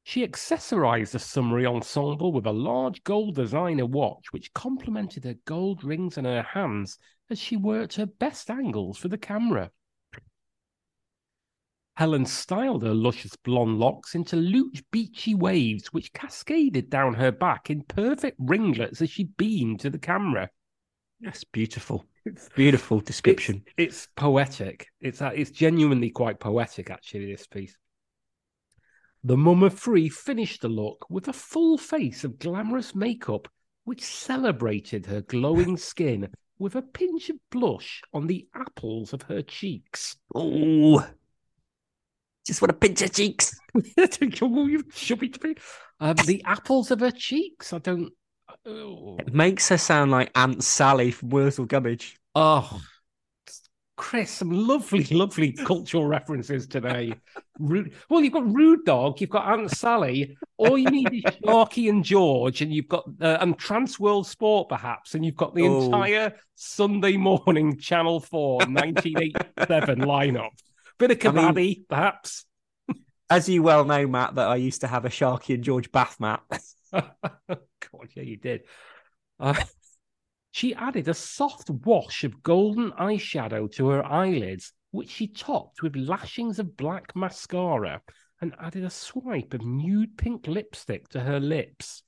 She 0.03 0.27
accessorized 0.27 1.13
the 1.13 1.19
summary 1.19 1.65
ensemble 1.65 2.33
with 2.33 2.47
a 2.47 2.53
large 2.53 3.03
gold 3.05 3.37
designer 3.37 3.87
watch, 3.87 4.33
which 4.33 4.53
complemented 4.53 5.25
her 5.25 5.37
gold 5.47 5.83
rings 5.83 6.19
and 6.19 6.27
her 6.27 6.43
hands 6.43 6.99
as 7.31 7.39
she 7.39 7.57
worked 7.57 7.97
her 7.97 8.07
best 8.07 8.51
angles 8.51 8.99
for 8.99 9.09
the 9.09 9.19
camera. 9.19 9.71
Helen 12.01 12.25
styled 12.25 12.83
her 12.83 12.95
luscious 12.95 13.37
blonde 13.37 13.79
locks 13.79 14.15
into 14.15 14.35
loose, 14.35 14.81
beachy 14.91 15.35
waves, 15.35 15.89
which 15.89 16.15
cascaded 16.15 16.89
down 16.89 17.13
her 17.13 17.31
back 17.31 17.69
in 17.69 17.83
perfect 17.83 18.39
ringlets 18.41 19.03
as 19.03 19.11
she 19.11 19.25
beamed 19.25 19.81
to 19.81 19.91
the 19.91 19.99
camera. 19.99 20.49
That's 21.21 21.45
beautiful. 21.45 22.07
It's 22.25 22.49
Beautiful 22.57 23.01
description. 23.01 23.65
It's 23.77 24.09
poetic. 24.17 24.87
It's 25.03 25.21
uh, 25.21 25.33
it's 25.35 25.51
genuinely 25.51 26.09
quite 26.09 26.41
poetic, 26.41 26.89
actually. 26.89 27.31
This 27.31 27.47
piece. 27.47 27.77
The 29.23 29.37
Mum 29.37 29.63
of 29.63 29.79
Free 29.79 30.09
finished 30.09 30.63
the 30.63 30.71
look 30.71 31.05
with 31.11 31.29
a 31.29 31.35
full 31.35 31.77
face 31.77 32.25
of 32.25 32.39
glamorous 32.39 32.95
makeup, 32.95 33.47
which 33.85 34.03
celebrated 34.03 35.05
her 35.05 35.21
glowing 35.21 35.77
skin 35.91 36.31
with 36.59 36.77
a 36.77 36.83
pinch 36.83 37.29
of 37.29 37.37
blush 37.51 38.01
on 38.15 38.27
the 38.27 38.49
apples 38.55 39.13
of 39.13 39.21
her 39.23 39.43
cheeks. 39.43 40.17
Oh, 40.35 41.07
just 42.51 42.61
want 42.61 42.71
to 42.71 42.77
pinch 42.77 42.99
her 42.99 43.07
cheeks. 43.09 43.57
you 44.21 44.83
should 44.93 45.21
be 45.21 45.33
um, 46.01 46.17
the 46.27 46.43
apples 46.45 46.91
of 46.91 46.99
her 46.99 47.13
cheeks. 47.13 47.73
I 47.73 47.79
don't. 47.79 48.13
Oh. 48.67 49.17
It 49.21 49.33
makes 49.33 49.69
her 49.69 49.79
sound 49.79 50.11
like 50.11 50.33
Aunt 50.35 50.65
Sally 50.65 51.13
from 51.13 51.29
Wurzel 51.29 51.67
Gummidge. 51.67 52.17
Oh, 52.35 52.81
Chris, 53.97 54.31
some 54.33 54.51
lovely, 54.51 55.05
lovely 55.05 55.53
cultural 55.53 56.07
references 56.07 56.67
today. 56.67 57.13
Rude, 57.61 57.93
well, 58.09 58.21
you've 58.23 58.33
got 58.33 58.53
Rude 58.53 58.85
Dog, 58.85 59.21
you've 59.21 59.31
got 59.31 59.47
Aunt 59.47 59.71
Sally. 59.71 60.37
All 60.57 60.77
you 60.77 60.91
need 60.91 61.13
is 61.13 61.23
Sharky 61.45 61.89
and 61.89 62.03
George, 62.03 62.63
and 62.63 62.73
you've 62.73 62.89
got 62.89 63.05
uh, 63.21 63.39
and 63.41 63.57
Trans 63.59 64.01
World 64.01 64.27
Sport, 64.27 64.69
perhaps, 64.71 65.15
and 65.15 65.25
you've 65.25 65.37
got 65.37 65.55
the 65.55 65.63
Oh. 65.69 65.85
entire 65.85 66.35
Sunday 66.57 67.17
morning 67.17 67.77
Channel 67.79 68.19
4 68.21 68.57
1987 68.67 69.99
lineup. 70.01 70.51
Bit 71.01 71.27
of 71.27 71.37
I 71.37 71.51
mean- 71.53 71.85
perhaps. 71.89 72.45
As 73.31 73.49
you 73.49 73.63
well 73.63 73.85
know, 73.85 74.07
Matt, 74.07 74.35
that 74.35 74.49
I 74.49 74.57
used 74.57 74.81
to 74.83 74.89
have 74.89 75.05
a 75.05 75.09
Sharky 75.09 75.55
and 75.55 75.65
George 75.65 75.91
bath 75.91 76.19
mat. 76.21 76.43
God, 76.93 78.09
yeah, 78.15 78.23
you 78.23 78.37
did. 78.37 78.63
Uh, 79.39 79.55
she 80.51 80.75
added 80.75 81.09
a 81.09 81.15
soft 81.15 81.71
wash 81.71 82.25
of 82.25 82.43
golden 82.43 82.91
eyeshadow 82.93 83.73
to 83.77 83.89
her 83.89 84.05
eyelids, 84.05 84.73
which 84.91 85.11
she 85.11 85.29
topped 85.29 85.83
with 85.83 85.97
lashings 85.97 86.59
of 86.59 86.77
black 86.77 87.15
mascara, 87.15 88.03
and 88.41 88.55
added 88.61 88.85
a 88.85 88.91
swipe 88.91 89.55
of 89.55 89.65
nude 89.65 90.19
pink 90.19 90.47
lipstick 90.49 91.09
to 91.11 91.21
her 91.21 91.39
lips. 91.39 92.03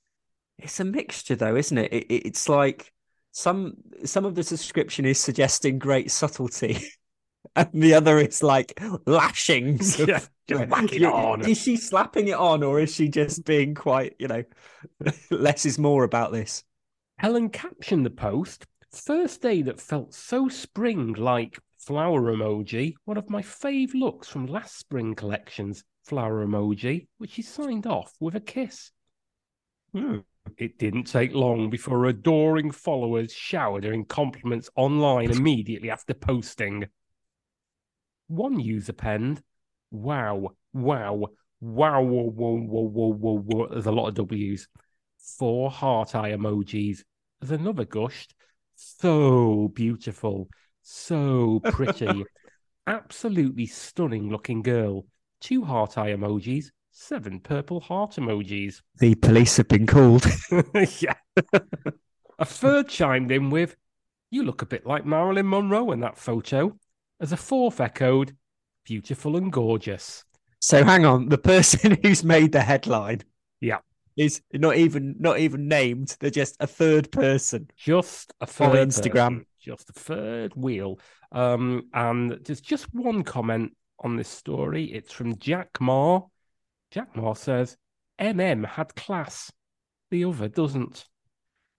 It's 0.58 0.80
a 0.80 0.84
mixture, 0.84 1.36
though, 1.36 1.56
isn't 1.56 1.78
it? 1.78 1.92
it, 1.92 2.06
it 2.10 2.26
it's 2.26 2.48
like 2.48 2.92
some 3.30 3.74
some 4.04 4.24
of 4.24 4.34
the 4.34 4.42
description 4.42 5.06
is 5.06 5.20
suggesting 5.20 5.78
great 5.78 6.10
subtlety, 6.10 6.84
and 7.56 7.68
the 7.72 7.94
other 7.94 8.18
is 8.18 8.42
like 8.42 8.80
lashings. 9.06 10.00
of- 10.00 10.08
Yeah, 10.08 10.20
just 10.48 10.68
whack 10.68 10.92
it 10.92 11.04
on. 11.04 11.48
Is 11.48 11.60
she 11.60 11.76
slapping 11.76 12.28
it 12.28 12.34
on, 12.34 12.62
or 12.62 12.80
is 12.80 12.94
she 12.94 13.08
just 13.08 13.44
being 13.44 13.74
quite, 13.74 14.14
you 14.18 14.28
know, 14.28 14.44
less 15.30 15.66
is 15.66 15.78
more 15.78 16.04
about 16.04 16.32
this? 16.32 16.64
Helen 17.18 17.50
captioned 17.50 18.04
the 18.04 18.10
post 18.10 18.66
First 18.92 19.40
day 19.40 19.62
that 19.62 19.80
felt 19.80 20.12
so 20.12 20.48
spring 20.48 21.14
like 21.14 21.58
flower 21.78 22.20
emoji, 22.30 22.92
one 23.06 23.16
of 23.16 23.30
my 23.30 23.40
fave 23.40 23.94
looks 23.94 24.28
from 24.28 24.46
last 24.46 24.78
spring 24.78 25.14
collections, 25.14 25.82
flower 26.04 26.46
emoji, 26.46 27.06
which 27.16 27.34
he 27.34 27.42
signed 27.42 27.86
off 27.86 28.12
with 28.20 28.34
a 28.34 28.40
kiss. 28.40 28.90
Hmm. 29.94 30.18
It 30.58 30.78
didn't 30.78 31.04
take 31.04 31.32
long 31.32 31.70
before 31.70 32.04
adoring 32.04 32.70
followers 32.70 33.32
showered 33.32 33.84
her 33.84 33.92
in 33.92 34.04
compliments 34.04 34.68
online 34.76 35.30
immediately 35.30 35.88
after 35.88 36.12
posting. 36.12 36.86
One 38.32 38.58
user 38.58 38.94
penned, 38.94 39.42
Wow, 39.90 40.54
wow, 40.72 41.26
wow, 41.60 42.02
whoa, 42.02 42.30
whoa, 42.30 42.56
whoa, 42.56 42.88
whoa, 42.88 43.12
whoa, 43.12 43.38
whoa. 43.40 43.68
There's 43.68 43.84
a 43.84 43.92
lot 43.92 44.08
of 44.08 44.14
W's. 44.14 44.68
Four 45.36 45.70
heart 45.70 46.14
eye 46.14 46.30
emojis. 46.30 47.02
As 47.42 47.50
another 47.50 47.84
gushed, 47.84 48.34
so 48.74 49.68
beautiful, 49.74 50.48
so 50.80 51.60
pretty, 51.62 52.24
absolutely 52.86 53.66
stunning 53.66 54.30
looking 54.30 54.62
girl. 54.62 55.04
Two 55.42 55.62
heart 55.62 55.98
eye 55.98 56.12
emojis, 56.12 56.70
seven 56.90 57.38
purple 57.38 57.80
heart 57.80 58.12
emojis. 58.12 58.80
The 58.96 59.14
police 59.16 59.58
have 59.58 59.68
been 59.68 59.86
called. 59.86 60.24
yeah. 61.00 61.16
a 62.38 62.46
third 62.46 62.88
chimed 62.88 63.30
in 63.30 63.50
with, 63.50 63.76
You 64.30 64.42
look 64.42 64.62
a 64.62 64.66
bit 64.66 64.86
like 64.86 65.04
Marilyn 65.04 65.50
Monroe 65.50 65.92
in 65.92 66.00
that 66.00 66.16
photo. 66.16 66.78
As 67.22 67.32
a 67.32 67.36
fourth 67.38 67.80
echoed, 67.80 68.36
Beautiful 68.84 69.36
and 69.36 69.52
gorgeous. 69.52 70.24
So 70.58 70.82
hang 70.82 71.06
on, 71.06 71.28
the 71.28 71.38
person 71.38 71.96
who's 72.02 72.24
made 72.24 72.50
the 72.50 72.60
headline, 72.60 73.20
Yeah. 73.60 73.78
is 74.16 74.42
not 74.52 74.74
even 74.76 75.14
not 75.20 75.38
even 75.38 75.68
named. 75.68 76.16
They're 76.18 76.30
just 76.30 76.56
a 76.58 76.66
third 76.66 77.12
person. 77.12 77.70
Just 77.76 78.32
a 78.40 78.44
On 78.44 78.48
third 78.48 78.88
Instagram. 78.88 79.28
person, 79.38 79.46
just 79.60 79.88
a 79.90 79.92
third 79.92 80.52
wheel. 80.56 80.98
Um, 81.30 81.88
and 81.94 82.32
there's 82.44 82.60
just 82.60 82.92
one 82.92 83.22
comment 83.22 83.76
on 84.00 84.16
this 84.16 84.28
story. 84.28 84.86
It's 84.92 85.12
from 85.12 85.38
Jack 85.38 85.80
Marr. 85.80 86.26
Jack 86.90 87.14
Marr 87.16 87.36
says, 87.36 87.76
MM 88.20 88.66
had 88.66 88.96
class. 88.96 89.52
The 90.10 90.24
other 90.24 90.48
doesn't. 90.48 91.06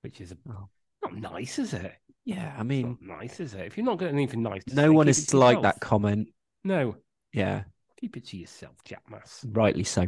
Which 0.01 0.21
is 0.21 0.33
Oh. 0.49 0.69
not 1.03 1.15
nice, 1.17 1.59
is 1.59 1.73
it? 1.73 1.93
Yeah, 2.25 2.53
I 2.57 2.63
mean, 2.63 2.97
nice, 3.01 3.39
is 3.39 3.53
it? 3.53 3.65
If 3.65 3.77
you're 3.77 3.85
not 3.85 3.99
getting 3.99 4.15
anything 4.15 4.43
nice 4.43 4.63
to 4.65 4.75
no 4.75 4.83
say, 4.83 4.89
one 4.89 5.07
is 5.09 5.25
to 5.27 5.37
like 5.37 5.61
that 5.63 5.79
comment. 5.81 6.29
No, 6.63 6.95
Yeah, 7.33 7.63
keep 7.99 8.15
it 8.15 8.25
to 8.27 8.37
yourself, 8.37 8.75
Jack 8.85 9.03
Mass. 9.09 9.45
rightly 9.49 9.83
so. 9.83 10.07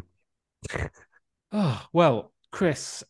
Oh, 1.51 1.85
well, 1.93 2.31
Chris, 2.51 3.03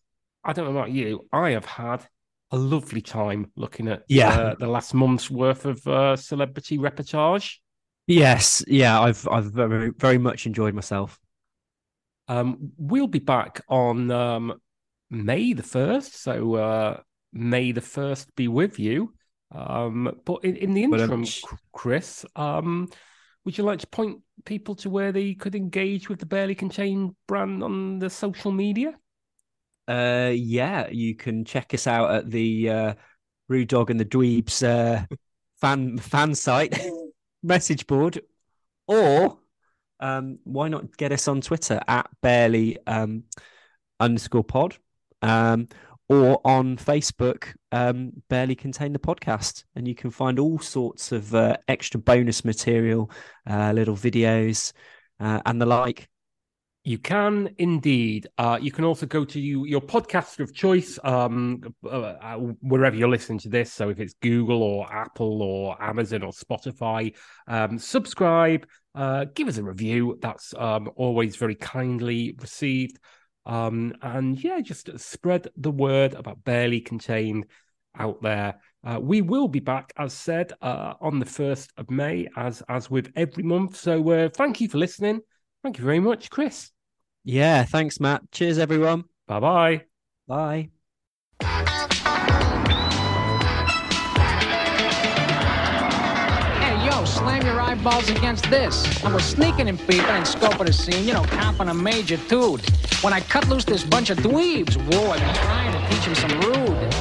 I 0.43 0.53
don't 0.53 0.65
know 0.65 0.77
about 0.79 0.91
you. 0.91 1.27
I 1.31 1.51
have 1.51 1.65
had 1.65 2.05
a 2.51 2.57
lovely 2.57 3.01
time 3.01 3.51
looking 3.55 3.87
at 3.87 4.03
Yeah. 4.07 4.29
uh, 4.29 4.55
the 4.55 4.67
last 4.67 4.93
month's 4.93 5.29
worth 5.29 5.65
of 5.65 5.85
uh, 5.87 6.15
celebrity 6.15 6.77
reportage. 6.77 7.57
Yes, 8.07 8.63
yeah, 8.67 8.99
I've 9.01 9.27
I've 9.27 9.45
very 9.45 9.89
very 9.89 10.19
much 10.19 10.45
enjoyed 10.45 10.73
myself. 10.75 11.19
Um, 12.27 12.71
we'll 12.77 13.07
be 13.07 13.19
back 13.19 13.61
on 13.67 14.09
um, 14.11 14.59
May 15.11 15.53
the 15.53 15.63
1st. 15.63 16.11
So, 16.13 16.55
uh, 16.55 16.99
May 17.35 17.73
the 17.73 17.81
1st 17.81 18.33
be 18.35 18.47
with 18.47 18.79
you. 18.79 19.13
Um, 19.53 20.19
but 20.25 20.43
in, 20.43 20.55
in 20.55 20.73
the 20.73 20.83
interim, 20.83 21.09
Ba-dum-tsh. 21.09 21.43
Chris, 21.73 22.25
um, 22.35 22.89
would 23.43 23.57
you 23.57 23.63
like 23.63 23.79
to 23.79 23.87
point 23.87 24.21
people 24.45 24.73
to 24.75 24.89
where 24.89 25.11
they 25.11 25.33
could 25.33 25.53
engage 25.53 26.09
with 26.09 26.19
the 26.19 26.25
Barely 26.25 26.55
Contained 26.55 27.13
brand 27.27 27.61
on 27.61 27.99
the 27.99 28.09
social 28.09 28.51
media? 28.51 28.93
Uh, 29.87 30.31
yeah, 30.33 30.87
you 30.89 31.13
can 31.13 31.45
check 31.45 31.73
us 31.73 31.85
out 31.85 32.09
at 32.09 32.31
the 32.31 32.69
uh, 32.69 32.93
Rude 33.49 33.67
Dog 33.67 33.91
and 33.91 33.99
the 33.99 34.05
Dweebs 34.05 34.63
uh, 34.63 35.05
fan 35.61 35.97
fan 35.97 36.33
site 36.33 36.79
message 37.43 37.85
board, 37.85 38.19
or 38.87 39.37
um, 39.99 40.39
why 40.43 40.69
not 40.69 40.97
get 40.97 41.11
us 41.11 41.27
on 41.27 41.41
Twitter 41.41 41.79
at 41.87 42.09
barely 42.21 42.77
um, 42.87 43.25
underscore 43.99 44.43
pod, 44.43 44.77
um, 45.21 45.67
or 46.07 46.39
on 46.45 46.77
Facebook, 46.77 47.53
um, 47.71 48.11
barely 48.29 48.55
contain 48.55 48.93
the 48.93 48.99
podcast, 48.99 49.63
and 49.75 49.87
you 49.87 49.95
can 49.95 50.11
find 50.11 50.39
all 50.39 50.59
sorts 50.59 51.11
of 51.11 51.33
uh, 51.33 51.57
extra 51.67 51.99
bonus 51.99 52.45
material, 52.45 53.09
uh, 53.49 53.71
little 53.71 53.95
videos, 53.95 54.73
uh, 55.19 55.41
and 55.45 55.59
the 55.59 55.65
like. 55.65 56.07
You 56.83 56.99
can 56.99 57.55
indeed. 57.57 58.27
Uh, 58.37 58.59
you 58.61 58.71
can 58.71 58.83
also 58.83 59.07
go 59.07 59.25
to 59.25 59.39
you, 59.39 59.65
your 59.65 59.81
podcaster 59.81 60.41
of 60.41 60.53
choice, 60.53 60.99
um, 61.03 61.61
uh, 61.83 61.87
uh, 61.87 62.35
wherever 62.61 62.95
you're 62.95 63.09
listening 63.09 63.39
to 63.39 63.49
this. 63.49 63.73
So 63.73 63.89
if 63.89 63.99
it's 63.99 64.13
Google 64.21 64.61
or 64.61 64.93
Apple 64.93 65.41
or 65.41 65.81
Amazon 65.81 66.21
or 66.21 66.31
Spotify, 66.31 67.15
um, 67.47 67.79
subscribe, 67.79 68.67
give 69.33 69.47
us 69.47 69.57
a 69.57 69.63
review. 69.63 70.19
That's 70.21 70.53
um, 70.55 70.91
always 70.95 71.37
very 71.37 71.55
kindly 71.55 72.35
received. 72.39 72.99
Um, 73.45 73.93
and 74.01 74.41
yeah, 74.43 74.59
just 74.61 74.89
spread 74.99 75.47
the 75.57 75.71
word 75.71 76.13
about 76.13 76.43
Barely 76.43 76.81
Contained 76.81 77.45
out 77.97 78.21
there. 78.21 78.55
Uh, 78.83 78.99
we 79.01 79.21
will 79.21 79.47
be 79.47 79.59
back, 79.59 79.93
as 79.97 80.13
said, 80.13 80.53
uh, 80.61 80.93
on 81.01 81.19
the 81.19 81.25
first 81.25 81.71
of 81.77 81.89
May, 81.89 82.27
as 82.35 82.61
as 82.69 82.89
with 82.89 83.11
every 83.15 83.43
month. 83.43 83.77
So 83.77 84.09
uh, 84.11 84.29
thank 84.29 84.61
you 84.61 84.69
for 84.69 84.77
listening. 84.77 85.21
Thank 85.63 85.77
you 85.77 85.83
very 85.83 85.99
much, 85.99 86.29
Chris. 86.29 86.71
Yeah, 87.23 87.63
thanks, 87.63 87.99
Matt. 87.99 88.21
Cheers, 88.31 88.59
everyone. 88.59 89.05
Bye 89.27 89.39
bye 89.39 90.69
bye. 91.39 91.71
Bye. 97.35 97.41
Hey, 97.41 97.47
yo, 97.47 97.53
slam 97.53 97.55
your 97.55 97.61
eyeballs 97.61 98.09
against 98.09 98.49
this. 98.49 99.03
I 99.03 99.13
was 99.13 99.23
sneaking 99.23 99.67
in 99.67 99.77
people 99.77 100.11
and 100.11 100.25
scoping 100.25 100.65
the 100.67 100.73
scene, 100.73 101.05
you 101.05 101.13
know, 101.13 101.23
copping 101.23 101.69
a 101.69 101.73
major 101.73 102.17
dude. 102.29 102.61
When 103.01 103.13
I 103.13 103.21
cut 103.21 103.47
loose 103.49 103.65
this 103.65 103.83
bunch 103.83 104.09
of 104.09 104.17
dweebs, 104.19 104.75
whoa, 104.93 105.11
I've 105.11 105.19
been 105.19 105.35
trying 105.35 105.71
to 105.73 105.79
teach 105.89 106.05
them 106.05 106.15
some 106.15 106.31
rude. 106.41 106.91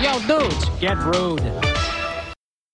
Yo, 0.00 0.18
dudes, 0.28 0.68
get 0.80 0.98
rude. 0.98 1.63